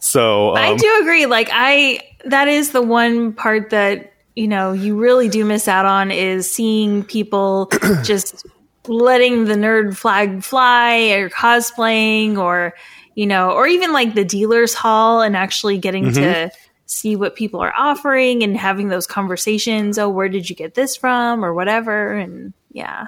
So 0.01 0.51
I 0.51 0.73
um, 0.73 0.77
do 0.77 0.99
agree. 1.01 1.27
Like 1.27 1.49
I, 1.53 2.01
that 2.25 2.49
is 2.49 2.73
the 2.73 2.83
one 2.83 3.33
part 3.33 3.71
that 3.71 4.13
you 4.35 4.49
know 4.49 4.73
you 4.73 4.97
really 4.97 5.29
do 5.29 5.45
miss 5.45 5.69
out 5.69 5.85
on 5.85 6.11
is 6.11 6.51
seeing 6.51 7.05
people 7.05 7.71
just 8.03 8.47
letting 8.87 9.45
the 9.45 9.55
nerd 9.55 9.97
flag 9.97 10.43
fly 10.43 11.11
or 11.11 11.31
cosplaying 11.31 12.37
or 12.37 12.75
you 13.15 13.27
know 13.27 13.51
or 13.51 13.67
even 13.67 13.93
like 13.93 14.15
the 14.15 14.25
dealers 14.25 14.75
hall 14.75 15.21
and 15.23 15.37
actually 15.37 15.79
getting 15.79 16.05
Mm-hmm. 16.05 16.15
to 16.15 16.51
see 16.87 17.17
what 17.17 17.37
people 17.37 17.61
are 17.61 17.73
offering 17.77 18.43
and 18.43 18.57
having 18.57 18.89
those 18.89 19.07
conversations 19.07 19.99
oh 19.99 20.09
where 20.11 20.29
did 20.29 20.51
you 20.51 20.57
get 20.57 20.75
this 20.75 20.97
from? 20.97 21.45
or 21.45 21.55
whatever 21.55 22.13
and 22.13 22.53
yeah. 22.73 23.07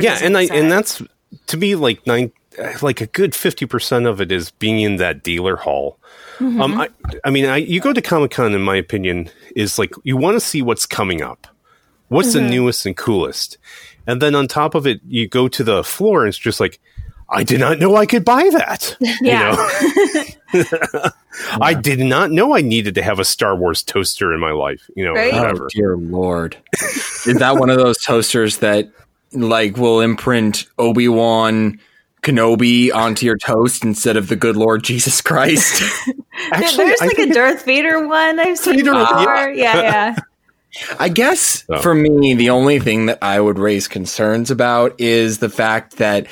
Yeah, 0.00 0.18
and 0.22 0.36
I 0.36 0.42
and 0.44 0.70
that's 0.70 1.00
to 1.46 1.56
me 1.56 1.76
like 1.76 2.04
nine, 2.06 2.32
like 2.82 3.00
a 3.00 3.06
good 3.06 3.34
fifty 3.34 3.64
percent 3.66 4.06
of 4.06 4.20
it 4.20 4.32
is 4.32 4.50
being 4.50 4.80
in 4.80 4.96
that 4.96 5.22
dealer 5.22 5.56
hall. 5.56 5.98
Um, 6.40 6.80
I, 6.80 6.88
I 7.24 7.30
mean, 7.30 7.46
I, 7.46 7.56
you 7.56 7.80
go 7.80 7.92
to 7.92 8.00
Comic 8.00 8.30
Con, 8.30 8.54
in 8.54 8.62
my 8.62 8.76
opinion, 8.76 9.28
is 9.56 9.78
like 9.78 9.92
you 10.04 10.16
want 10.16 10.36
to 10.36 10.40
see 10.40 10.62
what's 10.62 10.86
coming 10.86 11.22
up, 11.22 11.46
what's 12.08 12.32
the 12.32 12.40
newest 12.40 12.86
and 12.86 12.96
coolest, 12.96 13.58
and 14.08 14.20
then 14.20 14.34
on 14.34 14.48
top 14.48 14.74
of 14.74 14.86
it, 14.88 15.00
you 15.06 15.28
go 15.28 15.46
to 15.46 15.62
the 15.62 15.84
floor 15.84 16.22
and 16.22 16.28
it's 16.30 16.38
just 16.38 16.58
like, 16.58 16.80
I 17.30 17.44
did 17.44 17.60
not 17.60 17.78
know 17.78 17.94
I 17.94 18.06
could 18.06 18.24
buy 18.24 18.48
that. 18.50 18.96
yeah 19.20 19.54
I 21.60 21.74
did 21.74 22.00
not 22.00 22.30
know 22.30 22.56
I 22.56 22.62
needed 22.62 22.94
to 22.96 23.02
have 23.02 23.18
a 23.20 23.24
Star 23.24 23.54
Wars 23.54 23.82
toaster 23.82 24.32
in 24.32 24.40
my 24.40 24.50
life. 24.52 24.88
You 24.96 25.04
know, 25.04 25.12
Right? 25.12 25.32
whatever. 25.32 25.64
Oh 25.64 25.68
dear 25.70 25.96
lord! 25.96 26.56
Is 27.26 27.36
that 27.38 27.56
one 27.56 27.70
of 27.70 27.76
those 27.76 27.98
toasters 28.02 28.58
that 28.58 28.90
like 29.32 29.76
will 29.76 30.00
imprint 30.00 30.66
Obi 30.78 31.06
Wan 31.08 31.78
Kenobi 32.22 32.92
onto 32.92 33.26
your 33.26 33.36
toast 33.38 33.84
instead 33.84 34.16
of 34.16 34.28
the 34.28 34.36
good 34.36 34.56
Lord 34.56 34.82
Jesus 34.82 35.20
Christ? 35.20 35.82
Actually, 36.52 36.86
there's 36.86 37.00
I 37.02 37.04
like 37.06 37.12
a 37.12 37.16
think 37.16 37.30
it- 37.30 37.34
Darth 37.34 37.64
Vader 37.64 38.08
one 38.08 38.40
I've 38.40 38.58
seen 38.58 38.76
Vader 38.76 38.94
one, 38.94 39.04
before. 39.06 39.50
Yeah, 39.50 39.82
yeah. 39.82 40.16
I 40.98 41.08
guess 41.08 41.64
Oh. 41.68 41.80
for 41.80 41.94
me, 41.94 42.34
the 42.34 42.50
only 42.50 42.78
thing 42.78 43.06
that 43.06 43.18
I 43.22 43.40
would 43.40 43.58
raise 43.58 43.88
concerns 43.88 44.50
about 44.50 44.94
is 45.00 45.38
the 45.38 45.48
fact 45.50 45.96
that 45.98 46.26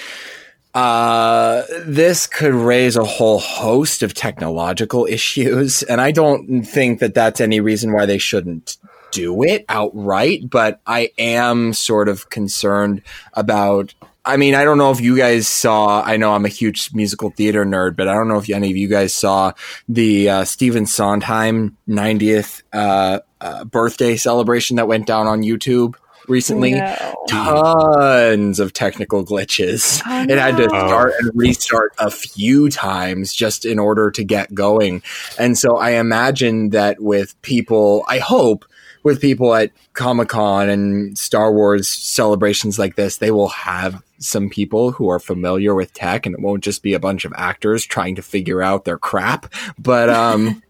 uh, 0.74 1.62
this 1.86 2.26
could 2.26 2.52
raise 2.52 2.96
a 2.96 3.04
whole 3.04 3.38
host 3.38 4.02
of 4.02 4.12
technological 4.14 5.06
issues. 5.10 5.82
And 5.82 6.00
I 6.00 6.10
don't 6.12 6.62
think 6.64 7.00
that 7.00 7.14
that's 7.14 7.40
any 7.40 7.60
reason 7.60 7.92
why 7.92 8.04
they 8.06 8.18
shouldn't 8.18 8.76
do 9.12 9.42
it 9.42 9.64
outright, 9.68 10.50
but 10.50 10.80
I 10.86 11.10
am 11.18 11.72
sort 11.72 12.08
of 12.08 12.28
concerned 12.28 13.02
about. 13.32 13.94
I 14.28 14.36
mean, 14.36 14.56
I 14.56 14.64
don't 14.64 14.76
know 14.76 14.90
if 14.90 15.00
you 15.00 15.16
guys 15.16 15.46
saw. 15.46 16.02
I 16.02 16.16
know 16.16 16.32
I'm 16.32 16.44
a 16.44 16.48
huge 16.48 16.90
musical 16.92 17.30
theater 17.30 17.64
nerd, 17.64 17.94
but 17.96 18.08
I 18.08 18.14
don't 18.14 18.26
know 18.26 18.38
if 18.38 18.50
any 18.50 18.68
of 18.70 18.76
you 18.76 18.88
guys 18.88 19.14
saw 19.14 19.52
the 19.88 20.28
uh, 20.28 20.44
Stephen 20.44 20.84
Sondheim 20.84 21.76
90th 21.88 22.62
uh, 22.72 23.20
uh, 23.40 23.64
birthday 23.64 24.16
celebration 24.16 24.76
that 24.76 24.88
went 24.88 25.06
down 25.06 25.26
on 25.26 25.42
YouTube 25.42 25.94
recently. 26.28 26.72
No. 26.72 27.14
Tons 27.28 28.60
of 28.60 28.72
technical 28.72 29.24
glitches. 29.24 30.02
Oh, 30.06 30.22
It 30.28 30.38
had 30.38 30.56
to 30.56 30.64
start 30.64 31.12
and 31.20 31.30
restart 31.34 31.92
a 31.98 32.10
few 32.10 32.68
times 32.68 33.32
just 33.32 33.64
in 33.64 33.78
order 33.78 34.10
to 34.10 34.24
get 34.24 34.54
going. 34.54 35.02
And 35.38 35.56
so 35.56 35.76
I 35.76 35.90
imagine 35.92 36.70
that 36.70 37.00
with 37.00 37.40
people, 37.42 38.04
I 38.08 38.18
hope 38.18 38.64
with 39.02 39.20
people 39.20 39.54
at 39.54 39.70
Comic 39.92 40.28
Con 40.30 40.68
and 40.68 41.16
Star 41.16 41.52
Wars 41.52 41.88
celebrations 41.88 42.78
like 42.78 42.96
this, 42.96 43.18
they 43.18 43.30
will 43.30 43.48
have 43.48 44.02
some 44.18 44.50
people 44.50 44.90
who 44.92 45.08
are 45.08 45.20
familiar 45.20 45.74
with 45.74 45.92
tech 45.92 46.26
and 46.26 46.34
it 46.34 46.40
won't 46.40 46.64
just 46.64 46.82
be 46.82 46.94
a 46.94 46.98
bunch 46.98 47.24
of 47.24 47.32
actors 47.36 47.84
trying 47.84 48.16
to 48.16 48.22
figure 48.22 48.62
out 48.62 48.84
their 48.84 48.98
crap. 48.98 49.52
But, 49.78 50.08
um, 50.08 50.62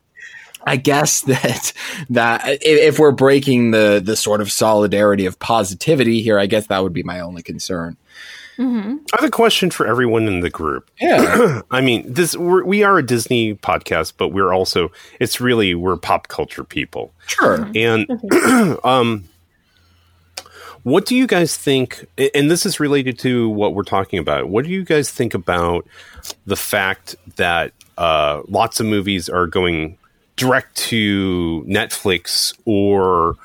I 0.66 0.76
guess 0.76 1.20
that 1.23 1.73
that 2.11 2.42
if 2.62 2.99
we're 2.99 3.12
breaking 3.12 3.70
the 3.70 4.02
the 4.04 4.16
sort 4.16 4.40
of 4.40 4.50
solidarity 4.52 5.26
of 5.26 5.38
positivity 5.38 6.23
here, 6.23 6.38
I 6.38 6.46
guess 6.46 6.66
that 6.66 6.82
would 6.82 6.92
be 6.92 7.02
my 7.02 7.20
only 7.20 7.42
concern. 7.42 7.96
I 8.58 8.99
have 9.20 9.25
a 9.25 9.30
question 9.30 9.70
for 9.70 9.87
everyone 9.87 10.26
in 10.26 10.40
the 10.40 10.49
group. 10.49 10.90
Yeah, 10.99 11.61
I 11.70 11.82
mean, 11.82 12.11
this 12.11 12.35
we're, 12.37 12.64
we 12.64 12.82
are 12.85 12.96
a 12.96 13.04
Disney 13.04 13.54
podcast, 13.54 14.14
but 14.16 14.28
we're 14.28 14.52
also 14.52 14.90
it's 15.20 15.40
really 15.40 15.75
we're 15.75 15.96
pop 15.96 16.28
culture 16.28 16.64
people. 16.64 17.12
sure. 17.26 17.70
And 17.75 18.06
um, 18.85 19.25
what 20.85 21.04
do 21.04 21.14
you 21.14 21.26
guys 21.26 21.56
think? 21.56 22.06
And 22.35 22.50
this 22.50 22.64
is 22.64 22.80
related 22.80 23.18
to 23.20 23.49
what 23.50 23.75
we're 23.75 23.82
talking 23.82 24.18
about. 24.18 24.49
What 24.49 24.64
do 24.64 24.70
you 24.70 24.85
guys 24.85 25.11
think 25.11 25.35
about 25.35 25.87
the 26.46 26.56
fact 26.56 27.16
that 27.37 27.73
uh, 27.99 28.42
lots 28.49 28.80
of 28.80 28.87
movies 28.87 29.28
are 29.28 29.46
going 29.46 29.99
direct 30.37 30.76
to 30.76 31.64
Netflix 31.66 32.55
or 32.64 33.37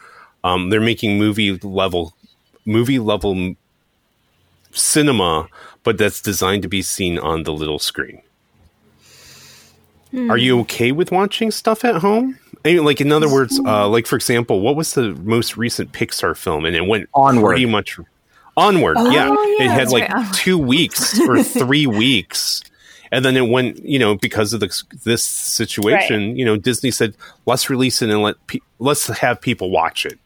um, 0.44 0.70
they're 0.70 0.82
making 0.82 1.18
movie 1.18 1.58
level 1.58 2.14
movie 2.66 3.00
level 3.00 3.56
cinema, 4.72 5.48
but 5.84 5.98
that's 5.98 6.22
designed 6.22 6.64
to 6.64 6.70
be 6.70 6.82
seen 6.82 7.18
on 7.18 7.44
the 7.44 7.54
little 7.54 7.80
screen? 7.80 8.22
Are 10.30 10.38
you 10.38 10.60
okay 10.62 10.92
with 10.92 11.10
watching 11.10 11.52
stuff 11.52 11.86
at 11.86 11.96
home? 11.96 12.38
I 12.66 12.74
mean, 12.74 12.84
like 12.84 13.00
in 13.00 13.14
other 13.14 13.32
words, 13.32 13.60
uh, 13.66 13.88
like 13.88 14.06
for 14.06 14.18
example, 14.18 14.60
what 14.60 14.76
was 14.76 14.94
the 14.94 15.16
most 15.16 15.56
recent 15.56 15.94
Pixar 15.94 16.36
film? 16.36 16.66
And 16.66 16.76
it 16.76 16.86
went 16.86 17.10
Onward. 17.14 17.52
pretty 17.52 17.66
much 17.66 17.98
onward. 18.58 18.98
Oh, 19.00 19.10
yeah. 19.10 19.30
yeah, 19.30 19.66
it 19.66 19.72
had 19.72 19.90
like 19.90 20.10
right, 20.10 20.34
two 20.34 20.58
weeks 20.58 21.18
or 21.22 21.42
three 21.44 21.88
weeks, 21.88 22.62
and 23.12 23.24
then 23.26 23.38
it 23.38 23.48
went. 23.48 23.84
You 23.84 24.00
know, 24.00 24.16
because 24.16 24.54
of 24.54 24.60
this 24.60 24.84
this 25.04 25.24
situation, 25.24 26.36
you 26.38 26.46
know, 26.46 26.58
Disney 26.58 26.92
said 26.92 27.16
let's 27.46 27.70
release 27.70 28.02
it 28.02 28.10
and 28.10 28.22
let 28.22 28.36
pe- 28.48 28.60
let's 28.80 29.08
have 29.08 29.42
people 29.42 29.70
watch 29.70 30.06
it. 30.06 30.20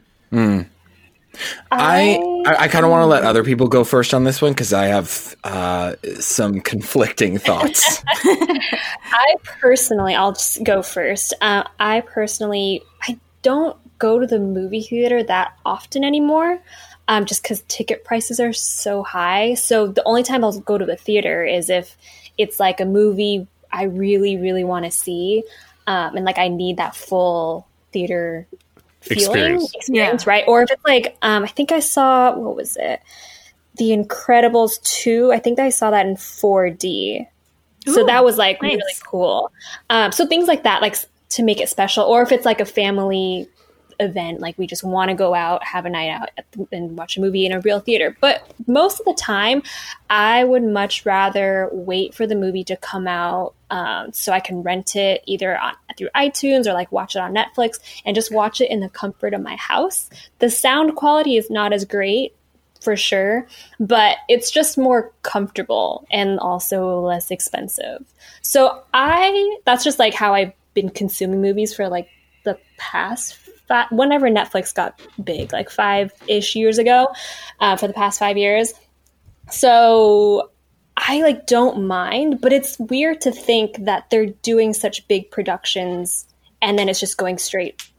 I 1.71 2.17
I, 2.45 2.55
I 2.63 2.67
kind 2.67 2.85
of 2.85 2.91
want 2.91 3.01
to 3.01 3.07
let 3.07 3.23
other 3.23 3.43
people 3.43 3.67
go 3.67 3.83
first 3.83 4.13
on 4.13 4.23
this 4.23 4.41
one 4.41 4.53
because 4.53 4.73
I 4.73 4.85
have 4.85 5.35
uh, 5.43 5.95
some 6.19 6.61
conflicting 6.61 7.37
thoughts. 7.37 8.03
I 8.23 9.35
personally, 9.59 10.15
I'll 10.15 10.33
just 10.33 10.63
go 10.63 10.81
first. 10.81 11.33
Uh, 11.41 11.63
I 11.79 12.01
personally, 12.01 12.81
I 13.01 13.17
don't 13.41 13.77
go 13.97 14.19
to 14.19 14.27
the 14.27 14.39
movie 14.39 14.81
theater 14.81 15.23
that 15.23 15.57
often 15.65 16.03
anymore, 16.03 16.59
um, 17.07 17.25
just 17.25 17.43
because 17.43 17.61
ticket 17.67 18.03
prices 18.03 18.39
are 18.39 18.53
so 18.53 19.03
high. 19.03 19.53
So 19.53 19.87
the 19.87 20.03
only 20.05 20.23
time 20.23 20.43
I'll 20.43 20.59
go 20.59 20.77
to 20.77 20.85
the 20.85 20.97
theater 20.97 21.45
is 21.45 21.69
if 21.69 21.97
it's 22.37 22.59
like 22.59 22.79
a 22.79 22.85
movie 22.85 23.47
I 23.71 23.83
really, 23.83 24.37
really 24.37 24.63
want 24.63 24.85
to 24.85 24.91
see, 24.91 25.43
um, 25.87 26.15
and 26.15 26.25
like 26.25 26.37
I 26.37 26.47
need 26.47 26.77
that 26.77 26.95
full 26.95 27.67
theater 27.91 28.47
feeling 29.01 29.25
Experience. 29.25 29.75
experience, 29.75 30.27
right? 30.27 30.43
Or 30.47 30.63
if 30.63 30.71
it's 30.71 30.83
like, 30.85 31.17
um, 31.21 31.43
I 31.43 31.47
think 31.47 31.71
I 31.71 31.79
saw 31.79 32.35
what 32.35 32.55
was 32.55 32.75
it, 32.77 33.01
The 33.77 33.91
Incredibles 33.91 34.81
two. 34.81 35.31
I 35.31 35.39
think 35.39 35.59
I 35.59 35.69
saw 35.69 35.91
that 35.91 36.05
in 36.05 36.15
4D. 36.15 37.27
So 37.87 38.01
Ooh, 38.01 38.05
that 38.05 38.23
was 38.23 38.37
like 38.37 38.61
nice. 38.61 38.71
really 38.71 38.93
cool. 39.05 39.51
Um, 39.89 40.11
so 40.11 40.25
things 40.25 40.47
like 40.47 40.63
that, 40.63 40.81
like 40.81 40.95
to 41.29 41.43
make 41.43 41.61
it 41.61 41.69
special, 41.69 42.03
or 42.05 42.21
if 42.23 42.31
it's 42.31 42.45
like 42.45 42.61
a 42.61 42.65
family 42.65 43.47
event, 43.99 44.39
like 44.39 44.57
we 44.57 44.67
just 44.67 44.83
want 44.83 45.09
to 45.09 45.15
go 45.15 45.33
out, 45.33 45.63
have 45.63 45.85
a 45.85 45.89
night 45.89 46.09
out 46.09 46.29
the, 46.51 46.67
and 46.71 46.97
watch 46.97 47.17
a 47.17 47.21
movie 47.21 47.45
in 47.45 47.51
a 47.51 47.59
real 47.61 47.79
theater. 47.79 48.15
But 48.19 48.49
most 48.67 48.99
of 48.99 49.05
the 49.05 49.13
time, 49.13 49.63
I 50.09 50.43
would 50.43 50.63
much 50.63 51.05
rather 51.05 51.69
wait 51.71 52.13
for 52.13 52.27
the 52.27 52.35
movie 52.35 52.63
to 52.65 52.77
come 52.77 53.07
out 53.07 53.53
um, 53.69 54.13
so 54.13 54.31
I 54.31 54.39
can 54.39 54.61
rent 54.61 54.95
it 54.95 55.23
either 55.25 55.57
on 55.57 55.73
through 55.97 56.09
iTunes 56.15 56.67
or 56.67 56.73
like 56.73 56.91
watch 56.91 57.15
it 57.15 57.19
on 57.19 57.33
Netflix 57.33 57.79
and 58.05 58.15
just 58.15 58.31
watch 58.31 58.61
it 58.61 58.69
in 58.69 58.81
the 58.81 58.89
comfort 58.89 59.33
of 59.33 59.41
my 59.41 59.55
house. 59.55 60.09
The 60.39 60.49
sound 60.49 60.95
quality 60.95 61.37
is 61.37 61.49
not 61.49 61.73
as 61.73 61.85
great 61.85 62.35
for 62.81 62.95
sure, 62.95 63.47
but 63.79 64.17
it's 64.29 64.51
just 64.51 64.77
more 64.77 65.11
comfortable 65.23 66.05
and 66.11 66.39
also 66.39 66.99
less 66.99 67.31
expensive. 67.31 68.05
So 68.41 68.83
I 68.93 69.57
that's 69.65 69.83
just 69.83 69.99
like 69.99 70.13
how 70.13 70.33
I've 70.33 70.53
been 70.73 70.89
consuming 70.89 71.41
movies 71.41 71.73
for 71.73 71.89
like 71.89 72.09
the 72.43 72.59
past 72.77 73.33
fi- 73.67 73.87
whenever 73.91 74.29
Netflix 74.29 74.73
got 74.73 74.99
big, 75.23 75.53
like 75.53 75.69
five 75.69 76.11
ish 76.27 76.55
years 76.55 76.77
ago, 76.77 77.07
uh, 77.59 77.75
for 77.75 77.87
the 77.87 77.93
past 77.93 78.19
five 78.19 78.37
years. 78.37 78.73
So 79.49 80.51
I 80.97 81.21
like 81.21 81.45
don't 81.47 81.85
mind, 81.87 82.41
but 82.41 82.53
it's 82.53 82.79
weird 82.79 83.21
to 83.21 83.31
think 83.31 83.85
that 83.85 84.09
they're 84.09 84.27
doing 84.27 84.73
such 84.73 85.07
big 85.07 85.29
productions 85.31 86.27
and 86.61 86.79
then 86.79 86.89
it's 86.89 86.99
just 86.99 87.17
going 87.17 87.37
straight 87.37 87.89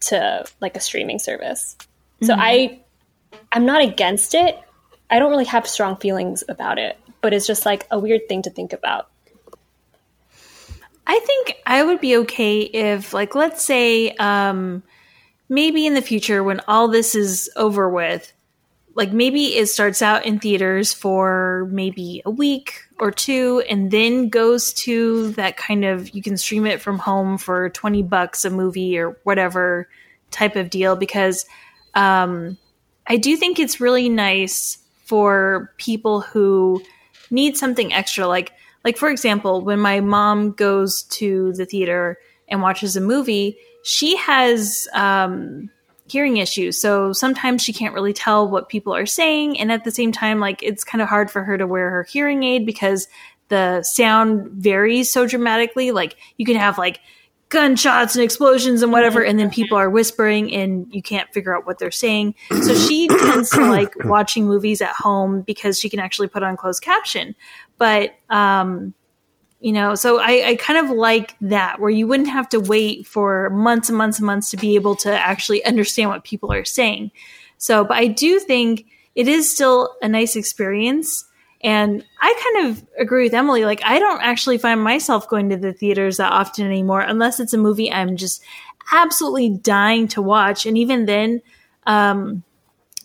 to 0.00 0.44
like 0.60 0.76
a 0.76 0.80
streaming 0.80 1.18
service. 1.18 1.76
So 2.22 2.34
I 2.36 2.80
I'm 3.52 3.64
not 3.64 3.82
against 3.82 4.34
it. 4.34 4.58
I 5.10 5.18
don't 5.18 5.30
really 5.30 5.44
have 5.46 5.66
strong 5.66 5.96
feelings 5.96 6.44
about 6.48 6.78
it, 6.78 6.98
but 7.20 7.32
it's 7.32 7.46
just 7.46 7.64
like 7.64 7.86
a 7.90 7.98
weird 7.98 8.28
thing 8.28 8.42
to 8.42 8.50
think 8.50 8.72
about. 8.72 9.08
I 11.06 11.18
think 11.20 11.54
I 11.64 11.82
would 11.82 12.00
be 12.00 12.18
okay 12.18 12.60
if, 12.60 13.14
like, 13.14 13.34
let's 13.34 13.64
say, 13.64 14.10
um, 14.18 14.82
maybe 15.48 15.86
in 15.86 15.94
the 15.94 16.02
future 16.02 16.42
when 16.42 16.60
all 16.68 16.88
this 16.88 17.14
is 17.14 17.50
over 17.56 17.88
with, 17.88 18.32
like 18.98 19.12
maybe 19.12 19.56
it 19.56 19.68
starts 19.68 20.02
out 20.02 20.26
in 20.26 20.40
theaters 20.40 20.92
for 20.92 21.68
maybe 21.70 22.20
a 22.24 22.30
week 22.30 22.82
or 22.98 23.12
two 23.12 23.62
and 23.70 23.92
then 23.92 24.28
goes 24.28 24.72
to 24.72 25.30
that 25.32 25.56
kind 25.56 25.84
of 25.84 26.12
you 26.14 26.20
can 26.20 26.36
stream 26.36 26.66
it 26.66 26.80
from 26.80 26.98
home 26.98 27.38
for 27.38 27.70
20 27.70 28.02
bucks 28.02 28.44
a 28.44 28.50
movie 28.50 28.98
or 28.98 29.16
whatever 29.22 29.88
type 30.32 30.56
of 30.56 30.68
deal 30.68 30.96
because 30.96 31.46
um, 31.94 32.58
I 33.06 33.16
do 33.18 33.36
think 33.36 33.60
it's 33.60 33.80
really 33.80 34.08
nice 34.08 34.78
for 35.04 35.72
people 35.78 36.20
who 36.20 36.82
need 37.30 37.56
something 37.56 37.92
extra. 37.92 38.26
Like 38.26 38.52
like 38.84 38.96
for 38.96 39.08
example 39.10 39.62
when 39.62 39.78
my 39.78 40.00
mom 40.00 40.52
goes 40.52 41.04
to 41.04 41.52
the 41.52 41.66
theater 41.66 42.18
and 42.48 42.62
watches 42.62 42.96
a 42.96 43.00
movie 43.00 43.58
she 43.88 44.16
has 44.16 44.86
um, 44.92 45.70
hearing 46.06 46.36
issues. 46.36 46.78
So 46.78 47.14
sometimes 47.14 47.62
she 47.62 47.72
can't 47.72 47.94
really 47.94 48.12
tell 48.12 48.46
what 48.46 48.68
people 48.68 48.94
are 48.94 49.06
saying. 49.06 49.58
And 49.58 49.72
at 49.72 49.84
the 49.84 49.90
same 49.90 50.12
time 50.12 50.40
like 50.40 50.62
it's 50.62 50.84
kind 50.84 51.00
of 51.00 51.08
hard 51.08 51.30
for 51.30 51.42
her 51.42 51.56
to 51.56 51.66
wear 51.66 51.88
her 51.90 52.02
hearing 52.02 52.42
aid 52.42 52.66
because 52.66 53.08
the 53.48 53.82
sound 53.82 54.50
varies 54.50 55.10
so 55.10 55.26
dramatically. 55.26 55.90
Like 55.90 56.16
you 56.36 56.44
can 56.44 56.56
have 56.56 56.76
like 56.76 57.00
gunshots 57.48 58.14
and 58.14 58.22
explosions 58.22 58.82
and 58.82 58.92
whatever 58.92 59.24
and 59.24 59.40
then 59.40 59.48
people 59.48 59.78
are 59.78 59.88
whispering 59.88 60.52
and 60.52 60.86
you 60.94 61.00
can't 61.00 61.32
figure 61.32 61.56
out 61.56 61.66
what 61.66 61.78
they're 61.78 61.90
saying. 61.90 62.34
So 62.50 62.74
she 62.74 63.08
tends 63.08 63.48
to 63.52 63.70
like 63.70 63.94
watching 64.04 64.46
movies 64.46 64.82
at 64.82 64.92
home 64.92 65.40
because 65.40 65.80
she 65.80 65.88
can 65.88 65.98
actually 65.98 66.28
put 66.28 66.42
on 66.42 66.58
closed 66.58 66.82
caption. 66.82 67.34
But 67.78 68.14
um 68.28 68.92
you 69.60 69.72
know 69.72 69.94
so 69.94 70.18
I, 70.18 70.50
I 70.50 70.56
kind 70.56 70.78
of 70.78 70.96
like 70.96 71.34
that 71.40 71.80
where 71.80 71.90
you 71.90 72.06
wouldn't 72.06 72.28
have 72.28 72.48
to 72.50 72.60
wait 72.60 73.06
for 73.06 73.50
months 73.50 73.88
and 73.88 73.98
months 73.98 74.18
and 74.18 74.26
months 74.26 74.50
to 74.50 74.56
be 74.56 74.74
able 74.74 74.94
to 74.96 75.12
actually 75.12 75.64
understand 75.64 76.10
what 76.10 76.24
people 76.24 76.52
are 76.52 76.64
saying 76.64 77.10
so 77.56 77.84
but 77.84 77.96
i 77.96 78.06
do 78.06 78.38
think 78.38 78.86
it 79.14 79.26
is 79.28 79.50
still 79.50 79.96
a 80.02 80.08
nice 80.08 80.36
experience 80.36 81.24
and 81.60 82.04
I 82.20 82.52
kind 82.54 82.68
of 82.68 82.86
agree 82.98 83.24
with 83.24 83.34
Emily. 83.34 83.64
Like, 83.64 83.80
I 83.84 83.98
don't 83.98 84.22
actually 84.22 84.58
find 84.58 84.80
myself 84.80 85.28
going 85.28 85.48
to 85.50 85.56
the 85.56 85.72
theaters 85.72 86.18
that 86.18 86.32
often 86.32 86.64
anymore, 86.64 87.00
unless 87.00 87.40
it's 87.40 87.52
a 87.52 87.58
movie 87.58 87.90
I'm 87.90 88.16
just 88.16 88.42
absolutely 88.92 89.50
dying 89.50 90.08
to 90.08 90.22
watch. 90.22 90.66
And 90.66 90.78
even 90.78 91.06
then, 91.06 91.42
um, 91.86 92.42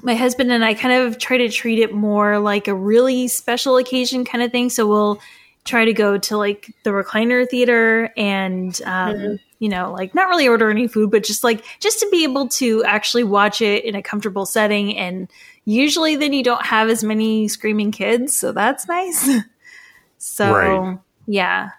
my 0.02 0.16
husband 0.16 0.52
and 0.52 0.64
I 0.64 0.74
kind 0.74 1.02
of 1.02 1.18
try 1.18 1.38
to 1.38 1.50
treat 1.50 1.80
it 1.80 1.94
more 1.94 2.40
like 2.40 2.68
a 2.68 2.76
really 2.76 3.28
special 3.28 3.78
occasion 3.78 4.26
kind 4.26 4.44
of 4.44 4.52
thing. 4.52 4.70
So 4.70 4.88
we'll 4.88 5.20
try 5.66 5.86
to 5.86 5.94
go 5.94 6.18
to 6.18 6.38
like 6.38 6.74
the 6.84 6.90
recliner 6.90 7.48
theater 7.50 8.12
and, 8.18 8.82
um, 8.86 9.14
mm-hmm. 9.14 9.36
you 9.60 9.70
know, 9.70 9.94
like 9.94 10.14
not 10.14 10.28
really 10.28 10.48
order 10.48 10.70
any 10.70 10.88
food, 10.88 11.12
but 11.12 11.24
just 11.24 11.44
like 11.44 11.64
just 11.80 12.00
to 12.00 12.10
be 12.10 12.24
able 12.24 12.50
to 12.50 12.84
actually 12.84 13.24
watch 13.24 13.62
it 13.62 13.86
in 13.86 13.96
a 13.96 14.02
comfortable 14.02 14.46
setting 14.46 14.98
and 14.98 15.30
usually 15.66 16.16
then 16.16 16.34
you 16.34 16.44
don't 16.44 16.66
have 16.66 16.90
as 16.90 17.04
many 17.04 17.48
screaming 17.48 17.92
kids, 17.92 18.38
so 18.38 18.52
that's 18.52 18.88
nice. 18.88 19.30
so 20.18 20.54
right. 20.54 21.00
yeah. 21.28 21.70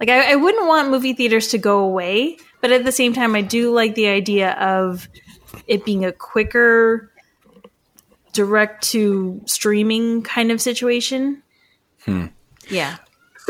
Like 0.00 0.08
I, 0.08 0.32
I 0.32 0.36
wouldn't 0.36 0.66
want 0.66 0.90
movie 0.90 1.12
theaters 1.12 1.48
to 1.48 1.58
go 1.58 1.80
away, 1.80 2.38
but 2.60 2.72
at 2.72 2.84
the 2.84 2.92
same 2.92 3.12
time 3.12 3.34
I 3.34 3.42
do 3.42 3.72
like 3.72 3.94
the 3.94 4.08
idea 4.08 4.52
of 4.52 5.08
it 5.66 5.84
being 5.84 6.04
a 6.04 6.12
quicker 6.12 7.12
direct 8.32 8.84
to 8.90 9.42
streaming 9.46 10.22
kind 10.22 10.52
of 10.52 10.60
situation. 10.60 11.42
Hmm. 12.04 12.26
Yeah. 12.68 12.96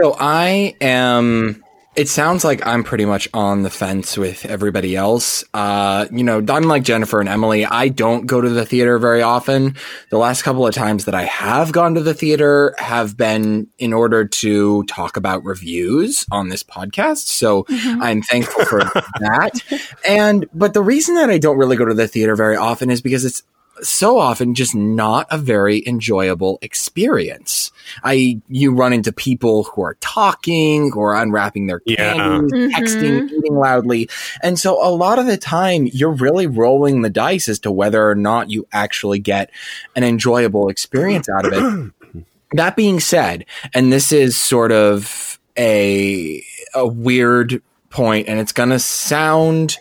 So 0.00 0.14
I 0.18 0.76
am 0.80 1.64
it 1.98 2.08
sounds 2.08 2.44
like 2.44 2.64
I'm 2.64 2.84
pretty 2.84 3.04
much 3.04 3.28
on 3.34 3.62
the 3.62 3.70
fence 3.70 4.16
with 4.16 4.46
everybody 4.46 4.94
else. 4.94 5.42
Uh, 5.52 6.06
you 6.12 6.22
know, 6.22 6.38
unlike 6.38 6.84
Jennifer 6.84 7.18
and 7.18 7.28
Emily, 7.28 7.66
I 7.66 7.88
don't 7.88 8.24
go 8.24 8.40
to 8.40 8.48
the 8.48 8.64
theater 8.64 9.00
very 9.00 9.20
often. 9.20 9.74
The 10.10 10.18
last 10.18 10.42
couple 10.42 10.64
of 10.64 10.72
times 10.72 11.06
that 11.06 11.16
I 11.16 11.24
have 11.24 11.72
gone 11.72 11.96
to 11.96 12.00
the 12.00 12.14
theater 12.14 12.76
have 12.78 13.16
been 13.16 13.66
in 13.80 13.92
order 13.92 14.24
to 14.24 14.84
talk 14.84 15.16
about 15.16 15.44
reviews 15.44 16.24
on 16.30 16.50
this 16.50 16.62
podcast. 16.62 17.26
So 17.26 17.64
mm-hmm. 17.64 18.00
I'm 18.00 18.22
thankful 18.22 18.64
for 18.66 18.84
that. 18.84 19.60
And, 20.08 20.46
but 20.54 20.74
the 20.74 20.82
reason 20.82 21.16
that 21.16 21.30
I 21.30 21.38
don't 21.38 21.58
really 21.58 21.76
go 21.76 21.84
to 21.84 21.94
the 21.94 22.06
theater 22.06 22.36
very 22.36 22.56
often 22.56 22.90
is 22.90 23.02
because 23.02 23.24
it's 23.24 23.42
so 23.82 24.18
often 24.18 24.54
just 24.54 24.74
not 24.74 25.26
a 25.30 25.38
very 25.38 25.86
enjoyable 25.86 26.58
experience. 26.62 27.72
I 28.04 28.40
you 28.48 28.74
run 28.74 28.92
into 28.92 29.12
people 29.12 29.64
who 29.64 29.82
are 29.82 29.94
talking 30.00 30.92
or 30.94 31.14
unwrapping 31.14 31.66
their 31.66 31.80
candy, 31.80 32.56
yeah. 32.56 32.68
texting, 32.78 33.22
mm-hmm. 33.22 33.34
eating 33.34 33.54
loudly. 33.54 34.08
And 34.42 34.58
so 34.58 34.84
a 34.84 34.90
lot 34.90 35.18
of 35.18 35.26
the 35.26 35.36
time 35.36 35.88
you're 35.92 36.10
really 36.10 36.46
rolling 36.46 37.02
the 37.02 37.10
dice 37.10 37.48
as 37.48 37.58
to 37.60 37.70
whether 37.70 38.08
or 38.08 38.14
not 38.14 38.50
you 38.50 38.66
actually 38.72 39.18
get 39.18 39.50
an 39.96 40.04
enjoyable 40.04 40.68
experience 40.68 41.28
out 41.28 41.46
of 41.46 41.52
it. 41.52 42.24
that 42.52 42.76
being 42.76 43.00
said, 43.00 43.44
and 43.74 43.92
this 43.92 44.12
is 44.12 44.36
sort 44.36 44.72
of 44.72 45.38
a 45.58 46.42
a 46.74 46.86
weird 46.86 47.62
point 47.90 48.28
and 48.28 48.38
it's 48.38 48.52
going 48.52 48.68
to 48.68 48.78
sound 48.78 49.76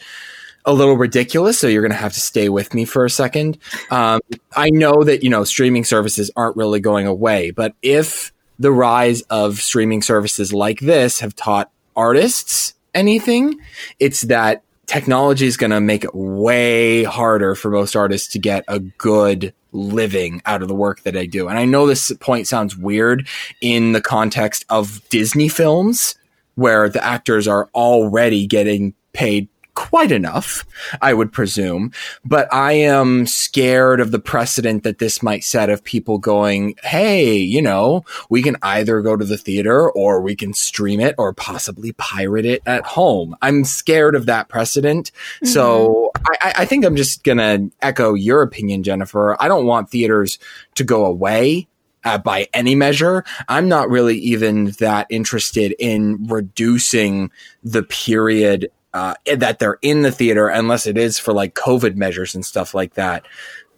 a 0.67 0.73
little 0.73 0.97
ridiculous, 0.97 1.57
so 1.57 1.67
you're 1.67 1.81
going 1.81 1.91
to 1.91 1.97
have 1.97 2.13
to 2.13 2.19
stay 2.19 2.49
with 2.49 2.73
me 2.73 2.83
for 2.83 3.05
a 3.05 3.09
second. 3.09 3.57
Um, 3.89 4.19
I 4.55 4.69
know 4.69 5.03
that 5.03 5.23
you 5.23 5.29
know 5.29 5.45
streaming 5.45 5.85
services 5.85 6.29
aren't 6.35 6.57
really 6.57 6.81
going 6.81 7.07
away, 7.07 7.51
but 7.51 7.73
if 7.81 8.33
the 8.59 8.71
rise 8.71 9.21
of 9.23 9.59
streaming 9.59 10.01
services 10.01 10.53
like 10.53 10.79
this 10.81 11.21
have 11.21 11.35
taught 11.35 11.71
artists 11.95 12.73
anything, 12.93 13.59
it's 13.99 14.21
that 14.23 14.63
technology 14.87 15.45
is 15.45 15.57
going 15.57 15.71
to 15.71 15.79
make 15.81 16.03
it 16.03 16.13
way 16.13 17.03
harder 17.03 17.55
for 17.55 17.71
most 17.71 17.95
artists 17.95 18.29
to 18.33 18.39
get 18.39 18.63
a 18.67 18.79
good 18.79 19.53
living 19.71 20.41
out 20.45 20.61
of 20.61 20.67
the 20.67 20.75
work 20.75 21.01
that 21.03 21.13
they 21.13 21.27
do. 21.27 21.47
And 21.47 21.57
I 21.57 21.65
know 21.65 21.85
this 21.85 22.11
point 22.19 22.47
sounds 22.47 22.75
weird 22.75 23.27
in 23.61 23.91
the 23.91 24.01
context 24.01 24.65
of 24.69 25.07
Disney 25.09 25.49
films 25.49 26.15
where 26.55 26.89
the 26.89 27.03
actors 27.03 27.47
are 27.47 27.69
already 27.75 28.47
getting 28.47 28.95
paid 29.13 29.47
quite 29.77 30.11
enough, 30.11 30.65
I 31.03 31.13
would 31.13 31.31
presume. 31.31 31.91
But 32.25 32.51
I 32.51 32.73
am 32.73 33.27
scared 33.27 33.99
of 33.99 34.09
the 34.09 34.17
precedent 34.17 34.81
that 34.81 34.97
this 34.97 35.21
might 35.21 35.43
set 35.43 35.69
of 35.69 35.83
people 35.83 36.17
going, 36.17 36.73
Hey, 36.81 37.35
you 37.35 37.61
know, 37.61 38.03
we 38.27 38.41
can 38.41 38.57
either 38.63 39.01
go 39.01 39.15
to 39.15 39.23
the 39.23 39.37
theater 39.37 39.87
or 39.91 40.19
we 40.19 40.35
can 40.35 40.55
stream 40.55 40.99
it 40.99 41.13
or 41.19 41.31
possibly 41.31 41.91
pirate 41.93 42.45
it 42.45 42.63
at 42.65 42.87
home. 42.87 43.35
I'm 43.43 43.63
scared 43.63 44.15
of 44.15 44.25
that 44.25 44.49
precedent. 44.49 45.11
Mm-hmm. 45.11 45.45
So 45.45 46.11
I, 46.41 46.53
I 46.57 46.65
think 46.65 46.83
I'm 46.83 46.95
just 46.95 47.23
going 47.23 47.37
to 47.37 47.71
echo 47.79 48.15
your 48.15 48.41
opinion, 48.41 48.81
Jennifer. 48.81 49.37
I 49.39 49.47
don't 49.47 49.67
want 49.67 49.91
theaters 49.91 50.39
to 50.75 50.83
go 50.83 51.05
away. 51.05 51.67
Uh, 52.05 52.17
by 52.17 52.47
any 52.53 52.73
measure. 52.73 53.25
I'm 53.49 53.67
not 53.67 53.89
really 53.89 54.17
even 54.19 54.67
that 54.79 55.07
interested 55.09 55.75
in 55.77 56.25
reducing 56.27 57.31
the 57.63 57.83
period 57.83 58.69
uh, 58.97 59.13
that 59.35 59.59
they're 59.59 59.77
in 59.81 60.01
the 60.01 60.11
theater 60.11 60.47
unless 60.47 60.87
it 60.87 60.97
is 60.97 61.19
for 61.19 61.33
like 61.33 61.53
COVID 61.53 61.95
measures 61.95 62.33
and 62.33 62.45
stuff 62.45 62.73
like 62.73 62.95
that. 62.95 63.25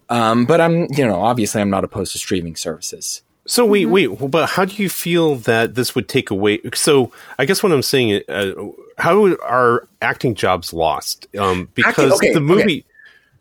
Um, 0.09 0.45
but 0.45 0.61
I'm, 0.61 0.87
you 0.91 1.05
know, 1.05 1.21
obviously 1.21 1.61
I'm 1.61 1.69
not 1.69 1.83
opposed 1.83 2.13
to 2.13 2.17
streaming 2.17 2.55
services. 2.55 3.21
So 3.45 3.65
wait, 3.65 3.87
mm-hmm. 3.87 4.23
wait, 4.23 4.31
but 4.31 4.49
how 4.49 4.65
do 4.65 4.81
you 4.81 4.89
feel 4.89 5.35
that 5.35 5.75
this 5.75 5.95
would 5.95 6.07
take 6.07 6.29
away? 6.29 6.59
So 6.73 7.11
I 7.37 7.45
guess 7.45 7.61
what 7.61 7.71
I'm 7.71 7.81
saying, 7.81 8.21
uh, 8.29 8.53
how 8.97 9.25
are 9.43 9.87
acting 10.01 10.35
jobs 10.35 10.71
lost? 10.71 11.27
Um, 11.37 11.69
because 11.73 12.13
acting, 12.13 12.29
okay, 12.29 12.33
the 12.33 12.41
movie. 12.41 12.85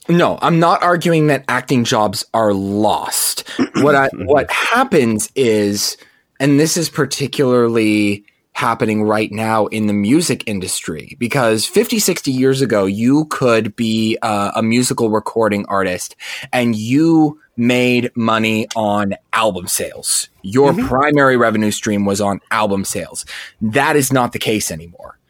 Okay. 0.05 0.17
No, 0.17 0.39
I'm 0.41 0.59
not 0.59 0.83
arguing 0.83 1.27
that 1.27 1.45
acting 1.49 1.85
jobs 1.85 2.25
are 2.33 2.55
lost. 2.55 3.47
what 3.77 3.95
I, 3.95 4.09
what 4.15 4.51
happens 4.51 5.31
is, 5.35 5.97
and 6.41 6.59
this 6.59 6.77
is 6.77 6.89
particularly 6.89 8.25
happening 8.59 9.05
right 9.05 9.31
now 9.31 9.67
in 9.67 9.87
the 9.87 9.93
music 9.93 10.43
industry 10.49 11.17
because 11.21 11.65
50, 11.65 12.01
60 12.01 12.33
years 12.33 12.61
ago, 12.61 12.87
you 12.87 13.27
could 13.27 13.77
be 13.77 14.19
uh, 14.21 14.51
a 14.57 14.65
musical 14.65 15.11
recording 15.11 15.65
artist 15.67 16.17
and 16.53 16.75
you 16.75 17.41
made 17.57 18.11
money 18.17 18.67
on 18.75 19.15
album 19.33 19.69
sales. 19.69 20.29
Your 20.43 20.73
mm-hmm. 20.73 20.89
primary 20.89 21.37
revenue 21.37 21.71
stream 21.71 22.05
was 22.05 22.21
on 22.21 22.41
album 22.51 22.85
sales. 22.85 23.25
That 23.61 23.95
is 23.95 24.13
not 24.13 24.33
the 24.33 24.41
case 24.41 24.73
anymore. 24.73 25.21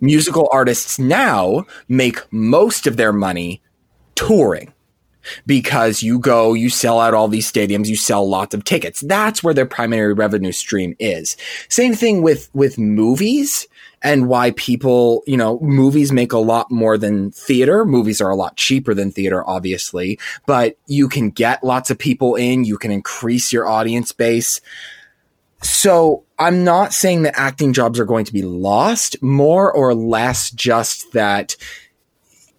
Musical 0.00 0.48
artists 0.52 0.98
now 0.98 1.64
make 1.88 2.20
most 2.32 2.88
of 2.88 2.96
their 2.96 3.12
money 3.12 3.62
touring 4.16 4.72
because 5.46 6.02
you 6.02 6.18
go, 6.18 6.54
you 6.54 6.70
sell 6.70 7.00
out 7.00 7.14
all 7.14 7.28
these 7.28 7.50
stadiums, 7.50 7.86
you 7.86 7.96
sell 7.96 8.28
lots 8.28 8.54
of 8.54 8.64
tickets. 8.64 9.00
That's 9.00 9.42
where 9.42 9.54
their 9.54 9.66
primary 9.66 10.12
revenue 10.12 10.52
stream 10.52 10.94
is. 10.98 11.36
Same 11.68 11.94
thing 11.94 12.22
with, 12.22 12.50
with 12.54 12.78
movies 12.78 13.66
and 14.02 14.28
why 14.28 14.52
people, 14.52 15.22
you 15.26 15.36
know, 15.36 15.58
movies 15.60 16.12
make 16.12 16.32
a 16.32 16.38
lot 16.38 16.70
more 16.70 16.96
than 16.96 17.32
theater. 17.32 17.84
Movies 17.84 18.20
are 18.20 18.30
a 18.30 18.36
lot 18.36 18.56
cheaper 18.56 18.94
than 18.94 19.10
theater, 19.10 19.48
obviously, 19.48 20.18
but 20.46 20.76
you 20.86 21.08
can 21.08 21.30
get 21.30 21.64
lots 21.64 21.90
of 21.90 21.98
people 21.98 22.36
in, 22.36 22.64
you 22.64 22.78
can 22.78 22.90
increase 22.90 23.52
your 23.52 23.66
audience 23.66 24.12
base. 24.12 24.60
So 25.62 26.24
I'm 26.38 26.62
not 26.62 26.92
saying 26.92 27.22
that 27.22 27.38
acting 27.38 27.72
jobs 27.72 27.98
are 27.98 28.04
going 28.04 28.24
to 28.26 28.32
be 28.32 28.42
lost, 28.42 29.20
more 29.22 29.72
or 29.72 29.94
less 29.94 30.50
just 30.52 31.12
that 31.12 31.56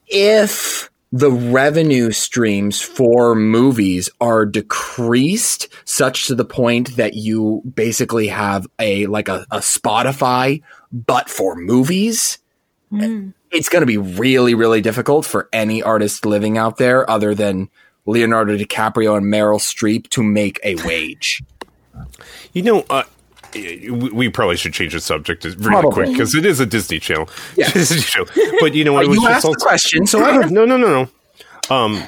if 0.08 0.89
the 1.12 1.32
revenue 1.32 2.12
streams 2.12 2.82
for 2.82 3.34
movies 3.34 4.10
are 4.22 4.46
decreased 4.46 5.68
such 5.84 6.28
to 6.28 6.36
the 6.36 6.46
point 6.46 6.96
that 6.98 7.16
you 7.16 7.64
basically 7.74 8.28
have 8.28 8.68
a 8.78 9.08
like 9.08 9.28
a, 9.28 9.46
a 9.52 9.58
Spotify 9.58 10.62
but 10.92 11.30
for 11.30 11.56
movies, 11.56 12.40
it's 13.52 13.70
going 13.70 13.82
to 13.82 13.88
be 13.88 13.98
really 13.98 14.54
really 14.56 14.82
difficult 14.82 15.26
for 15.26 15.50
any 15.54 15.82
artist 15.82 16.26
living 16.26 16.58
out 16.58 16.78
there 16.78 17.10
other 17.10 17.36
than 17.36 17.70
Leonardo 18.06 18.58
DiCaprio 18.58 19.18
and 19.18 19.26
Meryl 19.28 19.60
Streep 19.60 20.10
to 20.10 20.24
make 20.24 20.60
a 20.64 20.76
wage. 20.86 21.44
You 22.54 22.64
know, 22.64 22.86
uh, 22.90 23.04
we 23.54 23.90
we 23.90 24.30
probably 24.30 24.58
should 24.58 24.74
change 24.74 24.94
the 24.94 25.00
subject 25.00 25.44
really 25.44 25.56
Probably. 25.58 25.92
quick 25.92 26.10
because 26.12 26.36
it 26.36 26.46
is 26.46 26.60
a 26.60 26.66
Disney 26.66 27.00
channel. 27.00 27.30
Yeah. 27.56 27.70
Disney 27.74 28.02
show. 28.02 28.26
But 28.60 28.74
you 28.74 28.84
know, 28.84 28.98
I 28.98 29.06
was 29.06 29.18
you 29.18 29.24
just 29.24 29.46
asked 29.46 29.60
the 29.60 29.66
question, 29.66 30.08
so 30.08 30.24
I 30.24 30.48
no, 30.50 30.66
no, 30.66 30.78
no, 30.78 31.08
no. 31.70 31.76
Um, 31.76 32.04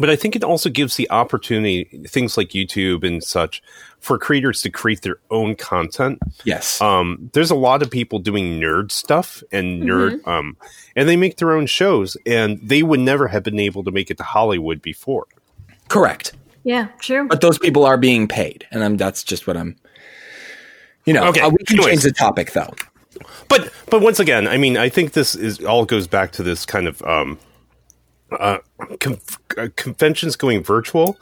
but 0.00 0.08
I 0.10 0.16
think 0.16 0.36
it 0.36 0.44
also 0.44 0.70
gives 0.70 0.96
the 0.96 1.10
opportunity, 1.10 1.84
things 2.06 2.36
like 2.36 2.50
YouTube 2.50 3.04
and 3.04 3.22
such, 3.22 3.62
for 3.98 4.16
creators 4.16 4.62
to 4.62 4.70
create 4.70 5.02
their 5.02 5.18
own 5.30 5.56
content. 5.56 6.20
yes. 6.44 6.80
Um, 6.80 7.30
there's 7.32 7.50
a 7.50 7.56
lot 7.56 7.82
of 7.82 7.90
people 7.90 8.20
doing 8.20 8.60
nerd 8.60 8.92
stuff 8.92 9.42
and 9.50 9.82
nerd, 9.82 10.24
um, 10.26 10.56
and 10.94 11.08
they 11.08 11.16
make 11.16 11.38
their 11.38 11.52
own 11.52 11.66
shows, 11.66 12.16
and 12.24 12.60
they 12.62 12.84
would 12.84 13.00
never 13.00 13.26
have 13.26 13.42
been 13.42 13.58
able 13.58 13.82
to 13.84 13.90
make 13.90 14.10
it 14.10 14.18
to 14.18 14.22
Hollywood 14.22 14.80
before. 14.80 15.26
Correct. 15.88 16.32
Yeah, 16.62 16.88
true. 17.00 17.26
But 17.26 17.40
those 17.40 17.58
people 17.58 17.84
are 17.84 17.96
being 17.96 18.28
paid, 18.28 18.66
and 18.70 18.84
I'm, 18.84 18.96
that's 18.98 19.24
just 19.24 19.46
what 19.46 19.56
I'm. 19.56 19.76
You 21.08 21.14
know, 21.14 21.28
Okay, 21.28 21.40
uh, 21.40 21.48
we 21.48 21.56
can 21.64 21.78
anyways. 21.78 21.86
change 21.86 22.02
the 22.02 22.12
topic 22.12 22.52
though. 22.52 22.74
but 23.48 23.72
but 23.90 24.02
once 24.02 24.20
again, 24.20 24.46
I 24.46 24.56
mean, 24.58 24.76
I 24.76 24.88
think 24.90 25.12
this 25.12 25.34
is 25.34 25.64
all 25.64 25.84
goes 25.84 26.06
back 26.06 26.32
to 26.32 26.42
this 26.42 26.66
kind 26.66 26.86
of 26.86 27.00
um, 27.02 27.38
uh, 28.30 28.58
con- 29.00 29.20
uh, 29.56 29.68
conventions 29.76 30.36
going 30.36 30.62
virtual. 30.62 31.16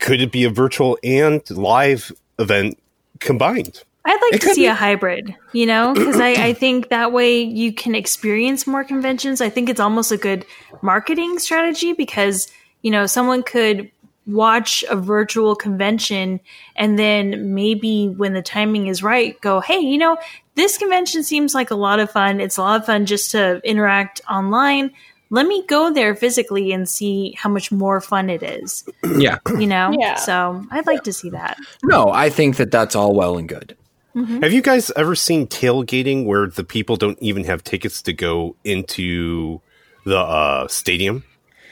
Could 0.00 0.20
it 0.20 0.32
be 0.32 0.44
a 0.44 0.50
virtual 0.50 0.98
and 1.04 1.48
live 1.50 2.10
event 2.38 2.78
combined? 3.20 3.84
I'd 4.04 4.20
like 4.20 4.34
It 4.34 4.40
to 4.42 4.54
see 4.54 4.62
be- 4.62 4.66
a 4.66 4.74
hybrid, 4.74 5.34
you 5.52 5.66
know, 5.66 5.94
because 5.94 6.18
I, 6.18 6.30
I 6.30 6.52
think 6.54 6.88
that 6.88 7.12
way 7.12 7.40
you 7.40 7.72
can 7.72 7.94
experience 7.94 8.66
more 8.66 8.82
conventions. 8.82 9.40
I 9.40 9.48
think 9.48 9.68
it's 9.70 9.78
almost 9.80 10.10
a 10.10 10.16
good 10.16 10.44
marketing 10.82 11.38
strategy 11.38 11.92
because, 11.92 12.50
you 12.82 12.90
know, 12.90 13.06
someone 13.06 13.44
could 13.44 13.88
watch 14.26 14.84
a 14.88 14.96
virtual 14.96 15.56
convention 15.56 16.40
and 16.76 16.98
then 16.98 17.54
maybe 17.54 18.08
when 18.08 18.32
the 18.34 18.42
timing 18.42 18.86
is 18.86 19.02
right, 19.02 19.40
go, 19.40 19.60
hey, 19.60 19.78
you 19.80 19.98
know, 19.98 20.16
this 20.54 20.78
convention 20.78 21.22
seems 21.24 21.54
like 21.54 21.70
a 21.70 21.74
lot 21.74 21.98
of 22.00 22.10
fun. 22.10 22.40
It's 22.40 22.56
a 22.56 22.60
lot 22.62 22.80
of 22.80 22.86
fun 22.86 23.06
just 23.06 23.30
to 23.32 23.60
interact 23.64 24.20
online. 24.30 24.92
Let 25.30 25.46
me 25.46 25.64
go 25.66 25.92
there 25.92 26.14
physically 26.14 26.72
and 26.72 26.86
see 26.88 27.34
how 27.38 27.48
much 27.48 27.72
more 27.72 28.00
fun 28.02 28.28
it 28.30 28.42
is, 28.42 28.84
Yeah. 29.16 29.38
you 29.58 29.66
know? 29.66 29.90
Yeah. 29.98 30.16
So 30.16 30.62
I'd 30.70 30.86
like 30.86 31.04
to 31.04 31.12
see 31.12 31.30
that. 31.30 31.56
No, 31.82 32.10
I 32.10 32.28
think 32.28 32.56
that 32.58 32.70
that's 32.70 32.94
all 32.94 33.14
well 33.14 33.38
and 33.38 33.48
good. 33.48 33.76
Have 34.14 34.52
you 34.52 34.60
guys 34.60 34.90
ever 34.94 35.14
seen 35.14 35.46
tailgating 35.46 36.26
where 36.26 36.46
the 36.46 36.64
people 36.64 36.96
don't 36.96 37.18
even 37.22 37.44
have 37.44 37.64
tickets 37.64 38.02
to 38.02 38.12
go 38.12 38.56
into 38.62 39.62
the 40.04 40.18
uh, 40.18 40.68
stadium? 40.68 41.24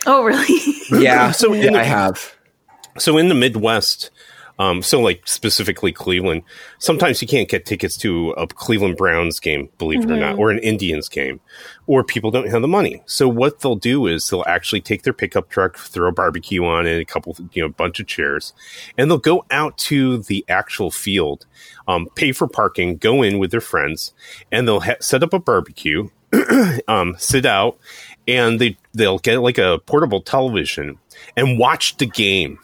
Oh, 0.07 0.25
really? 0.25 0.47
Yeah. 1.05 1.33
So 1.33 1.49
so 1.53 1.53
in 1.53 1.75
the- 1.75 1.81
I 1.81 1.83
have. 1.83 2.35
So 2.99 3.19
in 3.19 3.29
the 3.29 3.35
Midwest, 3.35 4.11
um, 4.61 4.83
so 4.83 5.01
like 5.01 5.27
specifically 5.27 5.91
Cleveland, 5.91 6.43
sometimes 6.79 7.23
you 7.23 7.27
can't 7.27 7.49
get 7.49 7.65
tickets 7.65 7.97
to 7.99 8.33
a 8.33 8.47
Cleveland 8.47 8.99
Browns 8.99 9.41
game, 9.41 9.71
believe 9.79 10.05
it 10.05 10.11
or 10.11 10.17
not, 10.17 10.39
or 10.39 10.51
an 10.51 10.59
Indians 10.59 11.09
game, 11.09 11.41
or 11.87 12.05
people 12.05 12.31
don't 12.31 12.51
have 12.51 12.61
the 12.61 12.69
money. 12.69 13.03
So 13.07 13.27
what 13.27 13.61
they'll 13.61 13.75
do 13.75 14.07
is 14.07 14.29
they'll 14.29 14.45
actually 14.47 14.83
take 14.83 15.03
their 15.03 15.15
pickup 15.15 15.49
truck, 15.49 15.79
throw 15.79 16.11
a 16.11 16.13
barbecue 16.13 16.63
on 16.63 16.87
it, 16.87 17.01
a 17.01 17.07
couple, 17.07 17.35
you 17.55 17.63
know, 17.63 17.69
a 17.69 17.73
bunch 17.73 18.01
of 18.01 18.07
chairs, 18.07 18.53
and 18.99 19.11
they'll 19.11 19.17
go 19.17 19.47
out 19.51 19.79
to 19.79 20.19
the 20.19 20.45
actual 20.47 20.91
field, 20.91 21.47
um, 21.89 22.09
pay 22.15 22.31
for 22.31 22.47
parking, 22.47 22.99
go 22.99 23.23
in 23.23 23.39
with 23.39 23.53
their 23.53 23.63
friends, 23.63 24.13
and 24.53 24.69
they'll 24.69 24.81
ha- 24.81 24.97
set 25.01 25.23
up 25.23 25.33
a 25.33 25.39
barbecue, 25.39 26.11
um, 26.87 27.17
sit 27.19 27.47
out, 27.47 27.79
and 28.29 28.61
they 28.61 28.77
they'll 28.93 29.19
get 29.19 29.39
like 29.39 29.59
a 29.59 29.79
portable 29.87 30.21
television 30.21 30.99
and 31.37 31.59
watch 31.59 31.97
the 31.97 32.07
game. 32.07 32.59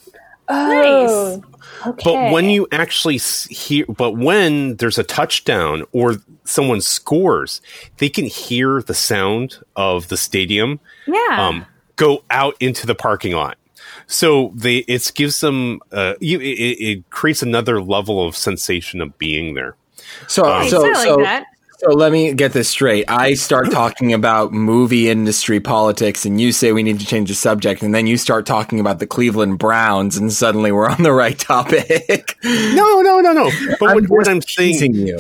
Oh, 0.49 1.43
okay. 1.87 2.03
But 2.05 2.33
when 2.33 2.47
you 2.51 2.67
actually 2.73 3.19
hear, 3.19 3.85
but 3.87 4.13
when 4.13 4.77
there's 4.77 4.99
a 4.99 5.05
touchdown 5.05 5.85
or 5.93 6.17
someone 6.45 6.81
scores, 6.81 7.61
they 7.99 8.09
can 8.09 8.25
hear 8.27 8.83
the 8.83 8.95
sound 8.95 9.59
of 9.75 10.09
the 10.09 10.17
stadium 10.17 10.81
Yeah. 11.07 11.37
um, 11.49 11.67
go 11.97 12.23
out 12.31 12.55
into 12.61 12.87
the 12.87 12.95
parking 12.95 13.33
lot. 13.33 13.59
So 14.07 14.53
they 14.55 14.79
it 14.79 15.11
gives 15.15 15.41
them 15.41 15.81
uh, 15.91 16.15
you, 16.21 16.39
it, 16.41 16.45
it 16.45 17.11
creates 17.11 17.43
another 17.43 17.83
level 17.83 18.25
of 18.25 18.37
sensation 18.37 19.01
of 19.01 19.19
being 19.19 19.55
there. 19.55 19.75
So 20.29 20.43
Nice, 20.45 20.71
so 20.71 20.85
I 20.95 21.11
like 21.15 21.45
so 21.79 21.91
let 21.91 22.13
me 22.13 22.33
get 22.33 22.53
this 22.53 22.69
straight. 22.69 23.05
I 23.09 23.35
start 23.35 23.71
talking 23.71 24.13
about 24.13 24.53
movie 24.53 25.09
industry 25.09 25.61
politics, 25.61 26.25
and 26.25 26.41
you 26.41 26.53
say 26.53 26.73
we 26.73 26.83
need 26.83 27.01
to 27.01 27.07
change 27.07 27.29
the 27.29 27.35
subject, 27.35 27.83
and 27.83 27.95
then 27.95 28.07
you 28.07 28.17
start 28.17 28.47
talking 28.47 28.81
about 28.81 28.99
the 28.99 29.07
Cleveland 29.07 29.59
Browns, 29.59 30.17
and 30.17 30.33
suddenly 30.33 30.73
we're 30.73 30.89
on 30.89 31.03
the 31.03 31.13
right 31.13 31.39
topic. 31.39 32.37
No, 32.43 33.01
no, 33.01 33.21
no, 33.21 33.33
no. 33.33 33.51
But 33.79 33.95
what, 33.95 34.09
what 34.09 34.29
I'm 34.29 34.43
saying, 34.43 34.95
you. 34.95 35.19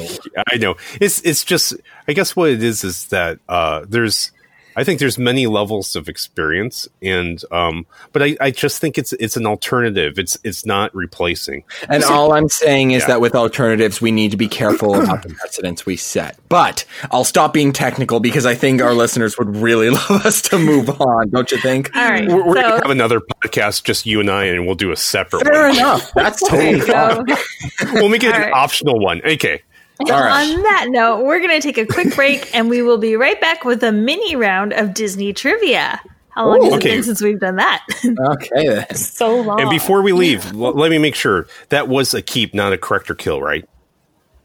I 0.53 0.57
know 0.57 0.77
it's 1.01 1.21
it's 1.23 1.45
just 1.45 1.75
I 2.09 2.13
guess 2.13 2.37
what 2.37 2.51
it 2.51 2.63
is 2.63 2.85
is 2.85 3.07
that 3.09 3.39
uh, 3.49 3.85
there's 3.89 4.33
I 4.77 4.85
think 4.85 5.01
there's 5.01 5.19
many 5.19 5.47
levels 5.47 5.97
of 5.97 6.09
experience 6.09 6.87
and 7.03 7.43
um, 7.51 7.87
but 8.13 8.23
I, 8.23 8.37
I 8.41 8.51
just 8.51 8.79
think 8.81 8.99
it's 8.99 9.13
it's 9.15 9.37
an 9.37 9.47
alternative. 9.47 10.19
It's 10.19 10.39
it's 10.45 10.67
not 10.67 10.95
replacing. 10.95 11.65
And 11.89 12.05
all 12.05 12.33
I'm 12.33 12.49
saying 12.51 12.91
is 12.91 13.03
Yeah. 13.03 13.09
that 13.09 13.21
with 13.23 13.35
alternatives, 13.35 14.01
we 14.01 14.11
need 14.11 14.33
to 14.33 14.37
be 14.37 14.49
careful 14.49 14.95
about 14.95 15.23
the 15.23 15.29
precedents 15.41 15.87
we 15.87 15.97
set. 15.97 16.39
But 16.51 16.85
I'll 17.11 17.25
stop 17.25 17.53
being 17.55 17.73
technical 17.73 18.21
because 18.21 18.45
I 18.47 18.55
think 18.55 18.83
our 18.83 18.93
listeners 18.95 19.39
would 19.39 19.57
really 19.57 19.89
love 20.11 20.11
us 20.27 20.43
to 20.43 20.59
move 20.59 21.01
on, 21.01 21.31
don't 21.31 21.51
you 21.51 21.59
think? 21.59 21.91
All 21.97 22.11
right. 22.11 22.29
We're, 22.29 22.47
we're 22.47 22.55
so, 22.57 22.63
gonna 22.63 22.83
have 22.83 22.91
another 22.91 23.21
podcast, 23.21 23.85
just 23.85 24.05
you 24.07 24.21
and 24.21 24.31
I, 24.31 24.45
and 24.45 24.67
we'll 24.67 24.75
do 24.75 24.93
a 24.93 24.97
separate 24.97 25.47
Fair 25.47 25.69
one. 25.69 25.77
enough. 25.77 26.13
That's 26.15 26.41
totally 26.47 26.81
fine. 26.81 27.27
so 27.27 27.37
We'll 27.95 28.09
make 28.11 28.23
it 28.25 28.29
All 28.29 28.35
an 28.35 28.43
right. 28.43 28.53
optional 28.53 29.01
one. 29.01 29.23
Okay. 29.25 29.63
All 30.01 30.07
right. 30.09 30.55
on 30.55 30.63
that 30.63 30.87
note, 30.91 31.25
we're 31.25 31.39
going 31.41 31.59
to 31.59 31.61
take 31.61 31.79
a 31.79 31.87
quick 31.87 32.15
break 32.15 32.55
and 32.55 32.69
we 32.69 32.83
will 32.83 32.99
be 32.99 33.17
right 33.17 33.41
back 33.41 33.65
with 33.65 33.83
a 33.83 33.93
mini 33.93 34.37
round 34.37 34.73
of 34.73 34.93
Disney 34.95 35.33
trivia. 35.33 36.01
How 36.31 36.49
long 36.49 36.59
Ooh, 36.61 36.65
has 36.65 36.73
okay. 36.75 36.91
it 36.91 36.93
been 36.97 37.03
since 37.03 37.23
we've 37.23 37.41
done 37.41 37.57
that? 37.57 37.87
Okay 38.19 38.67
then. 38.69 38.95
so 38.95 39.41
long. 39.41 39.59
And 39.61 39.71
before 39.71 40.03
we 40.03 40.13
leave, 40.13 40.45
l- 40.53 40.75
let 40.75 40.91
me 40.91 40.99
make 40.99 41.15
sure 41.15 41.47
that 41.71 41.89
was 41.89 42.13
a 42.13 42.21
keep, 42.21 42.53
not 42.53 42.75
a 42.75 42.79
correct 42.79 43.11
or 43.11 43.15
kill, 43.15 43.41
right? 43.41 43.67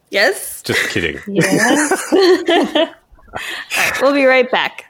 yes. 0.09 0.61
Just 0.63 0.89
kidding. 0.89 1.19
Yes. 1.27 2.13
We'll 4.01 4.13
be 4.13 4.25
right 4.25 4.49
back. 4.51 4.85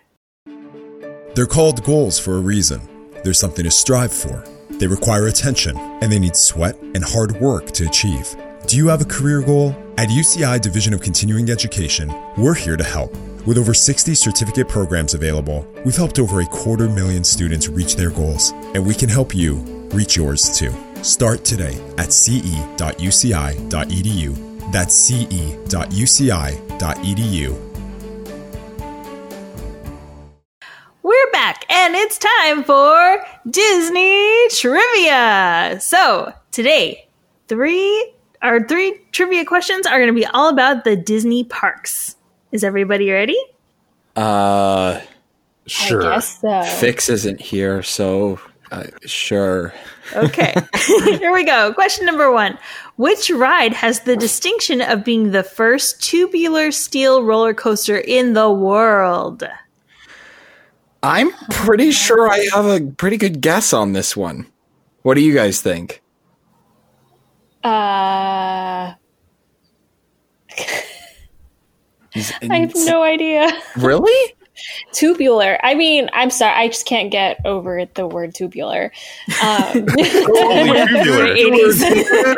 They're 1.36 1.45
called 1.45 1.84
goals 1.84 2.17
for 2.17 2.38
a 2.38 2.39
reason. 2.39 2.82
There's 3.24 3.39
something 3.39 3.63
to 3.63 3.69
strive 3.71 4.12
for. 4.12 4.43
They 4.71 4.88
require 4.88 5.28
attention, 5.28 5.78
and 5.78 6.12
they 6.12 6.17
need 6.17 6.36
sweat 6.36 6.76
and 6.95 7.04
hard 7.04 7.39
work 7.39 7.67
to 7.74 7.86
achieve. 7.86 8.36
Do 8.71 8.77
you 8.77 8.88
have 8.88 9.01
a 9.01 9.05
career 9.05 9.41
goal? 9.41 9.75
At 9.97 10.07
UCI 10.07 10.62
Division 10.62 10.93
of 10.93 11.01
Continuing 11.01 11.49
Education, 11.49 12.10
we're 12.38 12.53
here 12.53 12.77
to 12.77 12.84
help. 12.86 13.12
With 13.45 13.57
over 13.57 13.73
60 13.73 14.15
certificate 14.15 14.69
programs 14.69 15.13
available, 15.13 15.67
we've 15.84 15.97
helped 15.97 16.19
over 16.19 16.39
a 16.39 16.45
quarter 16.45 16.88
million 16.88 17.25
students 17.25 17.67
reach 17.67 17.97
their 17.97 18.12
goals, 18.12 18.53
and 18.73 18.88
we 18.88 18.93
can 18.93 19.10
help 19.10 19.36
you 19.36 19.55
reach 19.91 20.15
yours 20.15 20.57
too. 20.57 20.73
Start 21.01 21.43
today 21.43 21.77
at 21.97 22.13
ce.uci.edu. 22.13 22.71
That's 24.71 24.95
ce.uci.edu. 24.95 25.67
We're 31.03 31.31
back 31.34 31.65
and 31.69 31.93
it's 31.95 32.17
time 32.17 32.63
for 32.63 33.21
Disney 33.49 34.47
trivia. 34.47 35.77
So, 35.81 36.31
today, 36.53 37.10
three 37.49 38.13
our 38.41 38.65
three 38.67 38.99
trivia 39.12 39.45
questions 39.45 39.86
are 39.86 39.97
going 39.97 40.13
to 40.13 40.19
be 40.19 40.25
all 40.25 40.49
about 40.49 40.84
the 40.84 40.95
Disney 40.95 41.43
parks. 41.43 42.15
Is 42.51 42.63
everybody 42.63 43.10
ready? 43.12 43.38
Uh, 44.15 44.99
Sure. 45.67 46.04
I 46.04 46.15
guess 46.15 46.41
so. 46.41 46.63
Fix 46.63 47.10
isn't 47.10 47.39
here, 47.39 47.84
so 47.84 48.39
uh, 48.71 48.88
sure. 49.06 49.73
Okay. 50.15 50.54
Here 51.06 51.32
we 51.32 51.45
go. 51.45 51.73
Question 51.73 52.06
number 52.06 52.32
one. 52.32 52.58
Which 52.97 53.30
ride 53.30 53.73
has 53.73 54.01
the 54.01 54.15
distinction 54.15 54.82
of 54.82 55.06
being 55.06 55.32
the 55.32 55.43
first 55.43 56.01
tubular 56.01 56.71
steel 56.71 57.23
roller 57.23 57.54
coaster 57.54 57.97
in 57.97 58.34
the 58.34 58.51
world? 58.51 59.43
I'm 61.04 61.32
pretty 61.49 61.91
sure 61.91 62.30
I 62.30 62.47
have 62.54 62.65
a 62.65 62.82
pretty 62.91 63.17
good 63.17 63.41
guess 63.41 63.73
on 63.73 63.93
this 63.93 64.15
one. 64.15 64.47
What 65.04 65.15
do 65.15 65.21
you 65.21 65.34
guys 65.34 65.62
think? 65.62 66.00
Uh, 67.63 68.93
I 72.15 72.58
have 72.60 72.74
no 72.76 73.04
idea. 73.04 73.50
Really? 73.78 74.34
Tubular. 74.91 75.58
I 75.63 75.76
mean, 75.76 76.10
I'm 76.13 76.30
sorry. 76.30 76.54
I 76.54 76.67
just 76.67 76.86
can't 76.86 77.10
get 77.12 77.39
over 77.45 77.86
the 77.86 78.06
word 78.06 78.36
tubular. 78.36 78.91
Um, 79.41 79.88
Holy 79.88 80.86
tubular. 80.88 81.36
80s. 81.36 82.38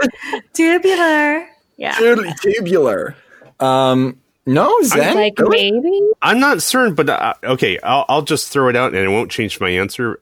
tubular. 0.53 1.47
Yeah. 1.77 1.95
Tubular. 2.41 3.15
Um, 3.59 4.19
no, 4.45 4.77
Zen. 4.83 5.15
like 5.15 5.39
Really? 5.39 5.71
maybe. 5.71 6.01
I'm 6.21 6.39
not 6.39 6.61
certain, 6.61 6.93
but 6.95 7.09
uh, 7.09 7.33
okay, 7.43 7.79
I'll, 7.81 8.05
I'll 8.07 8.21
just 8.21 8.51
throw 8.51 8.69
it 8.69 8.75
out 8.75 8.93
and 8.93 9.03
it 9.03 9.09
won't 9.09 9.31
change 9.31 9.59
my 9.59 9.69
answer. 9.69 10.21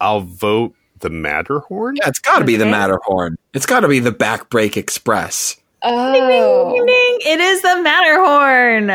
I'll 0.00 0.20
vote 0.22 0.74
the 1.00 1.10
Matterhorn. 1.10 1.96
Yeah, 1.96 2.08
it's 2.08 2.18
got 2.18 2.38
to 2.38 2.44
be 2.44 2.56
the 2.56 2.66
Matterhorn. 2.66 3.36
It's 3.54 3.66
got 3.66 3.80
to 3.80 3.88
be 3.88 3.98
the 4.00 4.12
Backbreak 4.12 4.76
Express. 4.76 5.56
Oh, 5.82 6.72
Ding, 6.72 6.86
ding. 6.86 7.18
It 7.32 7.40
is 7.40 7.62
the 7.62 7.82
Matterhorn. 7.82 8.86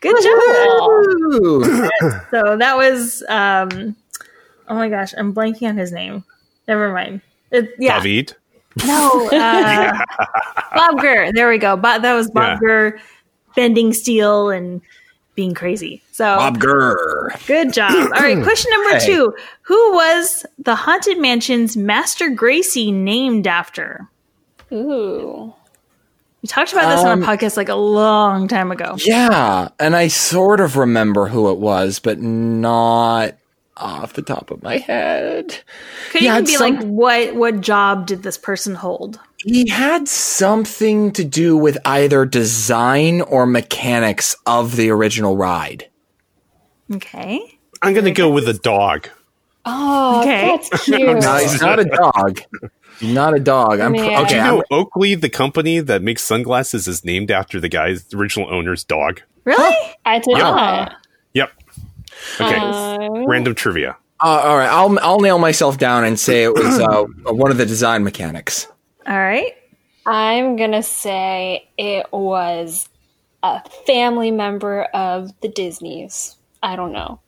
Good 0.00 0.22
job. 0.22 1.90
So 2.30 2.56
that 2.56 2.76
was, 2.76 3.22
um, 3.28 3.96
oh 4.68 4.74
my 4.74 4.88
gosh, 4.88 5.14
I'm 5.16 5.34
blanking 5.34 5.68
on 5.68 5.76
his 5.76 5.92
name. 5.92 6.24
Never 6.66 6.92
mind. 6.92 7.20
It, 7.50 7.70
yeah. 7.78 8.00
David. 8.00 8.36
No, 8.86 9.28
uh, 9.32 9.98
Bob 10.74 11.00
Gurr. 11.00 11.32
There 11.32 11.48
we 11.48 11.58
go. 11.58 11.76
But 11.76 12.02
that 12.02 12.14
was 12.14 12.30
Bob 12.30 12.58
Yeah. 12.62 12.66
Gurr 12.68 13.00
bending 13.56 13.92
steel 13.92 14.50
and 14.50 14.80
being 15.38 15.54
crazy. 15.54 16.02
So 16.10 16.24
Bob 16.36 16.58
Gurr. 16.58 17.30
good 17.46 17.72
job. 17.72 17.92
All 17.94 18.08
right, 18.08 18.42
question 18.42 18.72
number 18.72 18.98
Hey. 18.98 19.06
two: 19.06 19.32
Who 19.62 19.92
was 19.92 20.44
the 20.58 20.74
haunted 20.74 21.16
mansion's 21.20 21.76
Master 21.76 22.28
Gracey 22.28 22.92
named 22.92 23.46
after? 23.46 24.08
Ooh. 24.72 25.54
We 26.42 26.48
talked 26.48 26.72
about 26.72 26.90
this 26.90 27.04
on 27.04 27.06
a 27.08 27.12
Um, 27.12 27.22
podcast 27.22 27.56
like 27.56 27.68
a 27.68 27.74
long 27.76 28.48
time 28.48 28.72
ago. 28.72 28.96
Yeah, 28.98 29.68
and 29.78 29.94
I 29.94 30.08
sort 30.08 30.58
of 30.60 30.76
remember 30.76 31.26
who 31.28 31.50
it 31.52 31.58
was, 31.58 32.00
but 32.00 32.18
not 32.20 33.34
off 33.76 34.14
the 34.14 34.22
top 34.22 34.50
of 34.50 34.60
my 34.62 34.78
head. 34.78 35.56
Could 36.10 36.22
yeah, 36.22 36.32
even 36.34 36.46
be 36.46 36.50
it's 36.52 36.60
like, 36.60 36.80
what 36.82 37.36
what 37.36 37.60
job 37.60 38.06
did 38.08 38.24
this 38.24 38.36
person 38.38 38.74
hold? 38.74 39.20
He 39.44 39.68
had 39.68 40.08
something 40.08 41.12
to 41.12 41.24
do 41.24 41.56
with 41.56 41.78
either 41.84 42.24
design 42.26 43.20
or 43.20 43.46
mechanics 43.46 44.34
of 44.46 44.76
the 44.76 44.90
original 44.90 45.36
ride. 45.36 45.88
Okay. 46.94 47.58
I'm 47.82 47.92
going 47.92 48.04
to 48.06 48.10
go 48.10 48.30
with 48.30 48.48
a 48.48 48.54
dog. 48.54 49.08
Oh, 49.64 50.20
Okay. 50.22 50.46
that's 50.48 50.84
cute. 50.84 51.00
No, 51.20 51.36
he's 51.36 51.60
not 51.60 51.78
a 51.78 51.84
dog. 51.84 52.40
He's 52.98 53.14
not 53.14 53.34
a 53.34 53.38
dog. 53.40 53.78
I'm 53.80 53.92
pro- 53.94 54.02
Man. 54.08 54.20
okay. 54.22 54.28
Do 54.30 54.34
you 54.36 54.40
I'm- 54.40 54.54
know 54.56 54.64
Oakley, 54.70 55.14
the 55.14 55.28
company 55.28 55.80
that 55.80 56.02
makes 56.02 56.22
sunglasses, 56.22 56.88
is 56.88 57.04
named 57.04 57.30
after 57.30 57.60
the 57.60 57.68
guy's 57.68 58.04
the 58.04 58.16
original 58.16 58.52
owner's 58.52 58.82
dog? 58.82 59.20
Really? 59.44 59.76
I 60.04 60.18
did 60.18 60.36
not. 60.36 60.94
Yep. 61.34 61.52
Okay. 62.40 62.56
Um, 62.56 63.26
Random 63.26 63.54
trivia. 63.54 63.96
uh, 64.20 64.24
all 64.26 64.56
right, 64.56 64.68
I'll 64.68 64.98
I'll 65.00 65.20
nail 65.20 65.38
myself 65.38 65.78
down 65.78 66.04
and 66.04 66.18
say 66.18 66.42
it 66.42 66.52
was 66.54 66.80
uh, 66.80 67.04
one 67.32 67.50
of 67.52 67.56
the 67.58 67.66
design 67.66 68.02
mechanics. 68.02 68.66
All 69.08 69.18
right. 69.18 69.54
I'm 70.06 70.56
gonna 70.56 70.82
say 70.82 71.68
it 71.78 72.06
was 72.12 72.88
a 73.42 73.66
family 73.86 74.30
member 74.30 74.84
of 74.84 75.30
the 75.40 75.48
Disneys. 75.48 76.36
I 76.62 76.76
don't 76.76 76.92
know. 76.92 77.20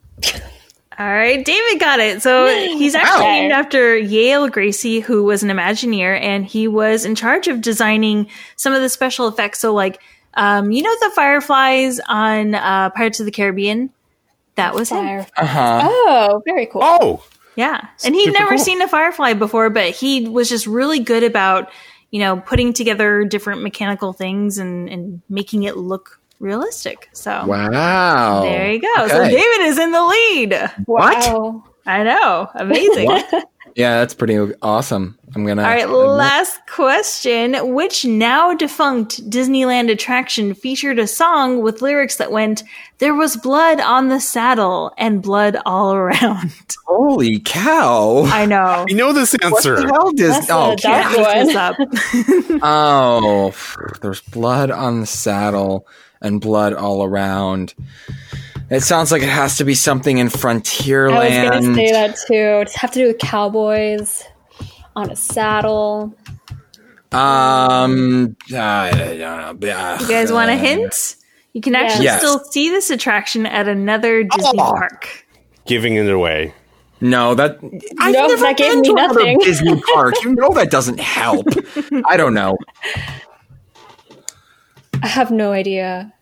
All 0.98 1.06
right, 1.06 1.42
David 1.42 1.80
got 1.80 1.98
it. 2.00 2.20
So 2.20 2.46
he's 2.78 2.94
actually 2.94 3.24
Wow. 3.24 3.30
named 3.32 3.52
after 3.52 3.96
Yale 3.96 4.50
Gracey, 4.50 5.02
who 5.02 5.24
was 5.24 5.42
an 5.42 5.48
Imagineer, 5.48 6.20
and 6.20 6.44
he 6.44 6.68
was 6.68 7.04
in 7.06 7.14
charge 7.14 7.48
of 7.48 7.60
designing 7.62 8.28
some 8.56 8.72
of 8.74 8.82
the 8.82 8.88
special 8.90 9.26
effects. 9.26 9.60
So, 9.60 9.72
like, 9.72 10.00
um, 10.34 10.70
you 10.72 10.82
know, 10.82 10.94
the 11.00 11.10
fireflies 11.14 12.00
on 12.08 12.54
uh, 12.54 12.90
Pirates 12.90 13.20
of 13.20 13.26
the 13.26 13.32
Caribbean. 13.32 13.90
That 14.56 14.74
was 14.74 14.90
him. 14.90 15.24
Uh 15.38 15.46
huh. 15.46 15.80
Oh, 15.84 16.42
very 16.44 16.66
cool. 16.66 16.82
Oh, 16.84 17.24
Yeah, 17.56 17.86
and 18.04 18.14
he'd 18.14 18.26
Super 18.26 18.38
never 18.38 18.50
cool. 18.56 18.64
seen 18.64 18.80
a 18.82 18.88
firefly 18.88 19.34
before, 19.34 19.70
but 19.70 19.90
he 19.90 20.28
was 20.28 20.48
just 20.48 20.66
really 20.66 21.00
good 21.00 21.24
about 21.24 21.70
you 22.10 22.20
know 22.20 22.40
putting 22.40 22.72
together 22.72 23.24
different 23.24 23.62
mechanical 23.62 24.12
things 24.12 24.58
and 24.58 24.88
and 24.88 25.20
making 25.28 25.64
it 25.64 25.76
look 25.76 26.20
realistic. 26.38 27.08
So 27.12 27.44
Wow. 27.46 28.42
there 28.42 28.72
you 28.72 28.80
go. 28.80 29.08
So 29.08 29.24
David 29.24 29.66
is 29.66 29.78
in 29.78 29.92
the 29.92 30.04
lead. 30.04 30.70
Wow. 30.86 31.64
I 31.86 32.02
know, 32.04 32.48
amazing. 32.54 33.10
Yeah, 33.76 34.00
that's 34.00 34.14
pretty 34.14 34.36
awesome. 34.62 35.16
I'm 35.34 35.46
gonna. 35.46 35.62
All 35.62 35.68
right, 35.68 35.88
last 35.88 36.58
question. 36.68 37.72
Which 37.74 38.04
now 38.04 38.52
defunct 38.54 39.28
Disneyland 39.30 39.90
attraction 39.90 40.54
featured 40.54 40.98
a 40.98 41.06
song 41.06 41.62
with 41.62 41.80
lyrics 41.82 42.16
that 42.16 42.32
went, 42.32 42.64
There 42.98 43.14
was 43.14 43.36
blood 43.36 43.80
on 43.80 44.08
the 44.08 44.20
saddle 44.20 44.92
and 44.98 45.22
blood 45.22 45.56
all 45.64 45.94
around? 45.94 46.52
Holy 46.86 47.38
cow! 47.38 48.24
I 48.26 48.44
know. 48.46 48.84
I 48.88 48.92
know 48.92 49.12
this 49.12 49.34
answer. 49.42 49.50
What 49.50 49.62
the 49.62 49.80
answer. 49.80 49.86
hell 49.94 50.12
does? 50.12 50.46
That's 50.46 50.50
Oh, 50.50 50.72
a 50.72 50.76
dark 50.76 51.12
can't- 51.12 51.20
one. 51.20 51.46
This 51.46 52.50
up. 52.60 52.60
oh, 52.62 53.54
there's 54.02 54.20
blood 54.22 54.70
on 54.70 55.00
the 55.00 55.06
saddle 55.06 55.86
and 56.20 56.40
blood 56.40 56.74
all 56.74 57.04
around. 57.04 57.74
It 58.70 58.82
sounds 58.82 59.10
like 59.10 59.22
it 59.22 59.28
has 59.28 59.56
to 59.58 59.64
be 59.64 59.74
something 59.74 60.18
in 60.18 60.28
Frontierland. 60.28 61.50
I 61.50 61.56
was 61.56 61.64
gonna 61.66 61.74
say 61.74 61.92
that 61.92 62.16
too. 62.28 62.62
Just 62.64 62.76
have 62.76 62.90
to 62.92 62.98
do 63.00 63.06
with 63.08 63.18
cowboys 63.18 64.22
on 64.94 65.10
a 65.10 65.16
saddle. 65.16 66.14
Um, 67.12 68.36
I 68.54 68.90
don't 68.92 69.60
know. 69.60 69.68
Uh, 69.72 69.98
You 70.00 70.08
guys 70.08 70.30
want 70.32 70.50
a 70.50 70.56
hint? 70.56 71.16
You 71.52 71.60
can 71.60 71.74
actually 71.74 72.04
Yes. 72.04 72.20
still 72.20 72.38
see 72.44 72.68
this 72.70 72.90
attraction 72.90 73.44
at 73.46 73.66
another 73.66 74.22
Disney 74.22 74.60
Oh. 74.60 74.72
park. 74.72 75.26
Giving 75.66 75.96
it 75.96 76.08
away. 76.08 76.54
No, 77.00 77.34
that 77.34 77.58
I've 77.98 78.12
No, 78.12 78.26
never 78.28 78.42
that 78.42 78.56
gave 78.56 78.70
been 78.72 78.80
me 78.82 78.88
to 78.88 78.92
another 78.92 79.14
nothing. 79.20 79.38
Disney 79.38 79.80
park. 79.94 80.14
You 80.22 80.34
know 80.36 80.50
that 80.52 80.70
doesn't 80.70 81.00
help. 81.00 81.46
I 82.06 82.16
don't 82.16 82.34
know. 82.34 82.56
I 85.02 85.08
have 85.08 85.30
no 85.32 85.50
idea. 85.52 86.12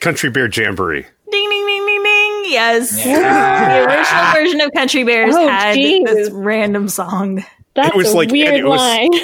Country 0.00 0.30
Bear 0.30 0.48
Jamboree. 0.48 1.04
Ding, 1.30 1.50
ding, 1.50 1.66
ding, 1.66 1.86
ding, 1.86 2.02
ding. 2.02 2.42
Yes. 2.52 3.04
The 3.04 3.84
original 3.86 4.32
version 4.34 4.60
of 4.62 4.72
Country 4.72 5.04
Bears 5.04 5.34
Oh, 5.36 5.48
had 5.48 5.74
geez. 5.74 6.04
this 6.04 6.30
random 6.30 6.88
song. 6.88 7.44
That's 7.74 7.94
was 7.94 8.12
a 8.12 8.16
like- 8.16 8.30
weird 8.30 8.54
it 8.54 8.64
was- 8.64 8.78
line. 8.80 9.10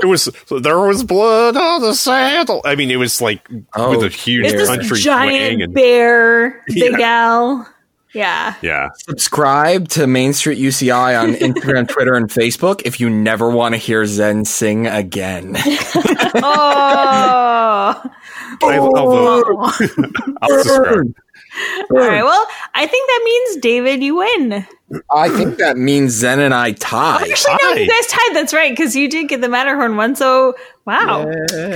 It 0.00 0.06
was 0.06 0.28
there 0.62 0.78
was 0.78 1.02
blood 1.02 1.56
on 1.56 1.80
the 1.82 1.92
saddle. 1.92 2.60
I 2.64 2.76
mean, 2.76 2.88
it 2.92 2.96
was 2.96 3.20
like 3.20 3.48
Oh, 3.74 3.90
with 3.90 4.04
a 4.04 4.08
huge 4.14 4.46
It's 4.46 4.68
country 4.68 4.86
swing 4.86 5.02
giant 5.02 5.60
and 5.62 5.74
bear, 5.74 6.62
Big 6.68 6.92
Yeah. 7.00 7.24
Al. 7.26 7.68
Yeah. 8.14 8.54
yeah. 8.62 8.88
Subscribe 8.98 9.88
to 9.90 10.06
Main 10.06 10.32
Street 10.34 10.58
UCI 10.58 11.20
on 11.20 11.34
Instagram, 11.34 11.88
Twitter, 11.88 12.14
and 12.14 12.28
Facebook 12.30 12.82
if 12.84 13.00
you 13.00 13.10
never 13.10 13.50
want 13.50 13.74
to 13.74 13.76
hear 13.76 14.06
Zen 14.06 14.44
sing 14.44 14.86
again. 14.86 15.56
Oh. 16.36 16.40
I, 18.62 18.78
will 18.80 18.92
oh. 18.96 19.72
I'll 20.40 20.62
subscribe. 20.62 21.14
All 21.90 21.96
right. 21.96 22.20
Hmm. 22.20 22.24
Well, 22.26 22.46
I 22.74 22.86
think 22.86 23.08
that 23.08 23.22
means 23.24 23.56
David, 23.62 24.02
you 24.02 24.16
win. 24.16 24.66
I 25.14 25.28
think 25.28 25.58
that 25.58 25.76
means 25.76 26.12
Zen 26.12 26.40
and 26.40 26.54
I 26.54 26.72
tie. 26.72 27.22
Actually, 27.22 27.58
no, 27.62 27.72
you 27.72 27.88
guys 27.88 28.06
tied. 28.06 28.30
That's 28.34 28.54
right, 28.54 28.72
because 28.72 28.96
you 28.96 29.10
did 29.10 29.28
get 29.28 29.42
the 29.42 29.48
Matterhorn 29.48 29.96
one. 29.96 30.16
So, 30.16 30.54
wow, 30.86 31.24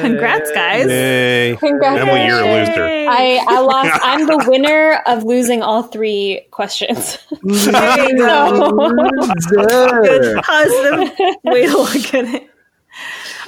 congrats, 0.01 0.51
guys! 0.53 0.87
Yay. 0.87 1.57
Congratulations. 1.57 2.09
Emily, 2.09 2.27
you're 2.27 2.41
a 2.41 2.67
loser. 2.67 3.11
I, 3.11 3.45
I 3.47 3.61
lost. 3.61 3.91
I'm 4.03 4.27
the 4.27 4.43
winner 4.49 5.03
of 5.07 5.25
losing 5.25 5.63
all 5.63 5.83
three 5.83 6.47
questions. 6.53 7.19
There 7.43 8.09
you 8.09 8.17
go. 8.17 8.73
Good 10.03 10.43
positive 10.43 11.19
way 11.45 11.67
to 11.67 11.77
look 11.77 12.15
at 12.15 12.25
it. 12.35 12.51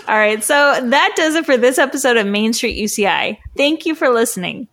All 0.07 0.17
right, 0.17 0.45
so 0.45 0.55
that 0.55 1.15
does 1.17 1.37
it 1.37 1.47
for 1.47 1.57
this 1.57 1.79
episode 1.79 2.19
of 2.19 2.27
Main 2.27 2.53
Street 2.53 2.77
UCI. 2.79 3.39
Thank 3.57 3.87
you 3.87 3.95
for 3.95 4.11
listening. 4.11 4.69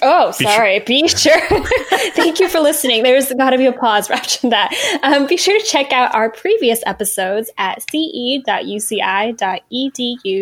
Oh, 0.00 0.30
sorry. 0.30 0.78
Be 0.80 1.08
sure. 1.08 1.40
Thank 2.12 2.38
you 2.38 2.48
for 2.48 2.60
listening. 2.60 3.02
There's 3.02 3.32
got 3.32 3.50
to 3.50 3.58
be 3.58 3.66
a 3.66 3.72
pause 3.72 4.08
after 4.12 4.48
that. 4.50 4.72
Um, 5.02 5.26
be 5.26 5.36
sure 5.36 5.58
to 5.58 5.66
check 5.66 5.92
out 5.92 6.14
our 6.14 6.30
previous 6.30 6.80
episodes 6.86 7.50
at 7.58 7.82
ce.uci.edu 7.90 8.38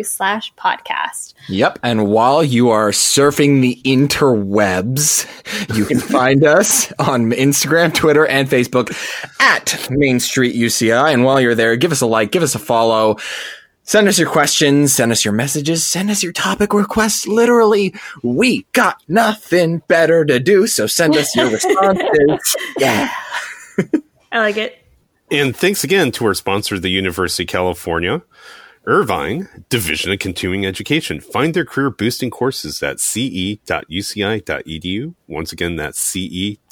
slash 0.04 0.54
podcast. 0.54 1.34
Yep. 1.48 1.78
And 1.82 2.08
while 2.08 2.44
you 2.44 2.68
are 2.70 2.90
surfing 2.90 3.62
the 3.62 3.80
interwebs, 3.84 5.26
you 5.76 5.86
can 5.86 6.00
find 6.16 6.44
us 6.44 6.92
on 6.98 7.30
Instagram, 7.32 7.94
Twitter, 7.94 8.26
and 8.26 8.48
Facebook 8.48 8.94
at 9.40 9.88
Main 9.90 10.20
Street 10.20 10.54
UCI. 10.54 11.12
And 11.14 11.24
while 11.24 11.40
you're 11.40 11.54
there, 11.54 11.76
give 11.76 11.92
us 11.92 12.02
a 12.02 12.06
like, 12.06 12.30
give 12.30 12.42
us 12.42 12.54
a 12.54 12.58
follow. 12.58 13.16
Send 13.86 14.08
us 14.08 14.18
your 14.18 14.28
questions, 14.28 14.92
send 14.92 15.12
us 15.12 15.24
your 15.24 15.32
messages, 15.32 15.84
send 15.84 16.10
us 16.10 16.20
your 16.22 16.32
topic 16.32 16.74
requests. 16.74 17.26
Literally, 17.28 17.94
we 18.22 18.66
got 18.72 19.00
nothing 19.06 19.78
better 19.86 20.24
to 20.24 20.40
do, 20.40 20.66
so 20.66 20.88
send 20.88 21.16
us 21.16 21.34
your 21.36 21.48
responses. 21.50 22.56
Yeah. 22.78 23.10
I 24.32 24.38
like 24.38 24.56
it. 24.56 24.76
And 25.30 25.56
thanks 25.56 25.84
again 25.84 26.10
to 26.12 26.26
our 26.26 26.34
sponsor, 26.34 26.78
the 26.78 26.88
University 26.88 27.44
of 27.44 27.48
California, 27.48 28.22
Irvine 28.84 29.48
Division 29.68 30.12
of 30.12 30.20
Continuing 30.20 30.64
Education. 30.64 31.20
Find 31.20 31.52
their 31.54 31.64
career 31.64 31.90
boosting 31.90 32.30
courses 32.30 32.82
at 32.82 33.00
ce.uci.edu. 33.00 33.64
Once 35.26 35.52
again, 35.52 35.76
that's 35.76 35.98
ce.uci.edu. 35.98 36.62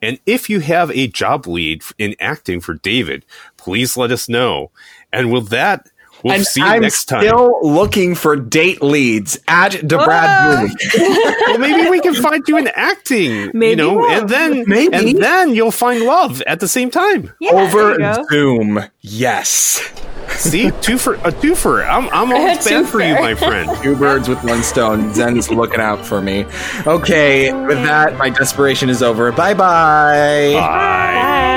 And 0.00 0.20
if 0.24 0.48
you 0.48 0.60
have 0.60 0.90
a 0.92 1.08
job 1.08 1.46
lead 1.46 1.82
in 1.98 2.14
acting 2.20 2.60
for 2.60 2.74
David, 2.74 3.24
please 3.66 3.96
let 3.96 4.12
us 4.12 4.28
know. 4.28 4.70
And 5.12 5.32
with 5.32 5.48
that, 5.48 5.88
we'll 6.22 6.34
and 6.34 6.46
see 6.46 6.60
you 6.60 6.66
next 6.66 6.70
time. 6.70 6.76
I'm 6.76 6.82
next 6.82 7.04
time. 7.06 7.22
still 7.22 7.58
looking 7.62 8.14
for 8.14 8.36
date 8.36 8.80
leads 8.80 9.40
at 9.48 9.72
DeBrad 9.72 10.68
Boone. 10.68 10.76
well, 11.48 11.58
maybe 11.58 11.90
we 11.90 11.98
can 12.00 12.14
find 12.14 12.44
you 12.46 12.58
in 12.58 12.68
acting. 12.76 13.50
Maybe 13.52 13.70
you 13.70 13.76
know, 13.76 13.94
we'll. 13.96 14.08
and 14.10 14.28
then 14.28 14.64
Maybe. 14.68 14.94
and 14.94 15.18
then 15.20 15.52
you'll 15.56 15.72
find 15.72 16.04
love 16.04 16.42
at 16.42 16.60
the 16.60 16.68
same 16.68 16.92
time. 16.92 17.32
Yeah, 17.40 17.50
Over 17.54 17.98
you. 17.98 18.24
Zoom. 18.30 18.84
Yes. 19.00 19.82
See, 20.28 20.70
two 20.80 20.98
for 20.98 21.14
a 21.14 21.32
twofer. 21.32 21.84
I'm 21.88 22.08
I'm 22.10 22.32
always 22.32 22.66
A 22.70 22.84
for 22.84 23.00
you, 23.00 23.14
my 23.14 23.34
friend. 23.34 23.70
Two 23.82 23.96
birds 23.96 24.28
with 24.28 24.42
one 24.44 24.62
stone. 24.62 25.12
Zen's 25.14 25.50
looking 25.50 25.80
out 25.80 26.04
for 26.04 26.20
me. 26.20 26.44
Okay, 26.86 27.52
with 27.66 27.82
that, 27.84 28.16
my 28.18 28.30
desperation 28.30 28.90
is 28.90 29.02
over. 29.02 29.30
Bye-bye. 29.32 30.52
Bye. 30.54 31.55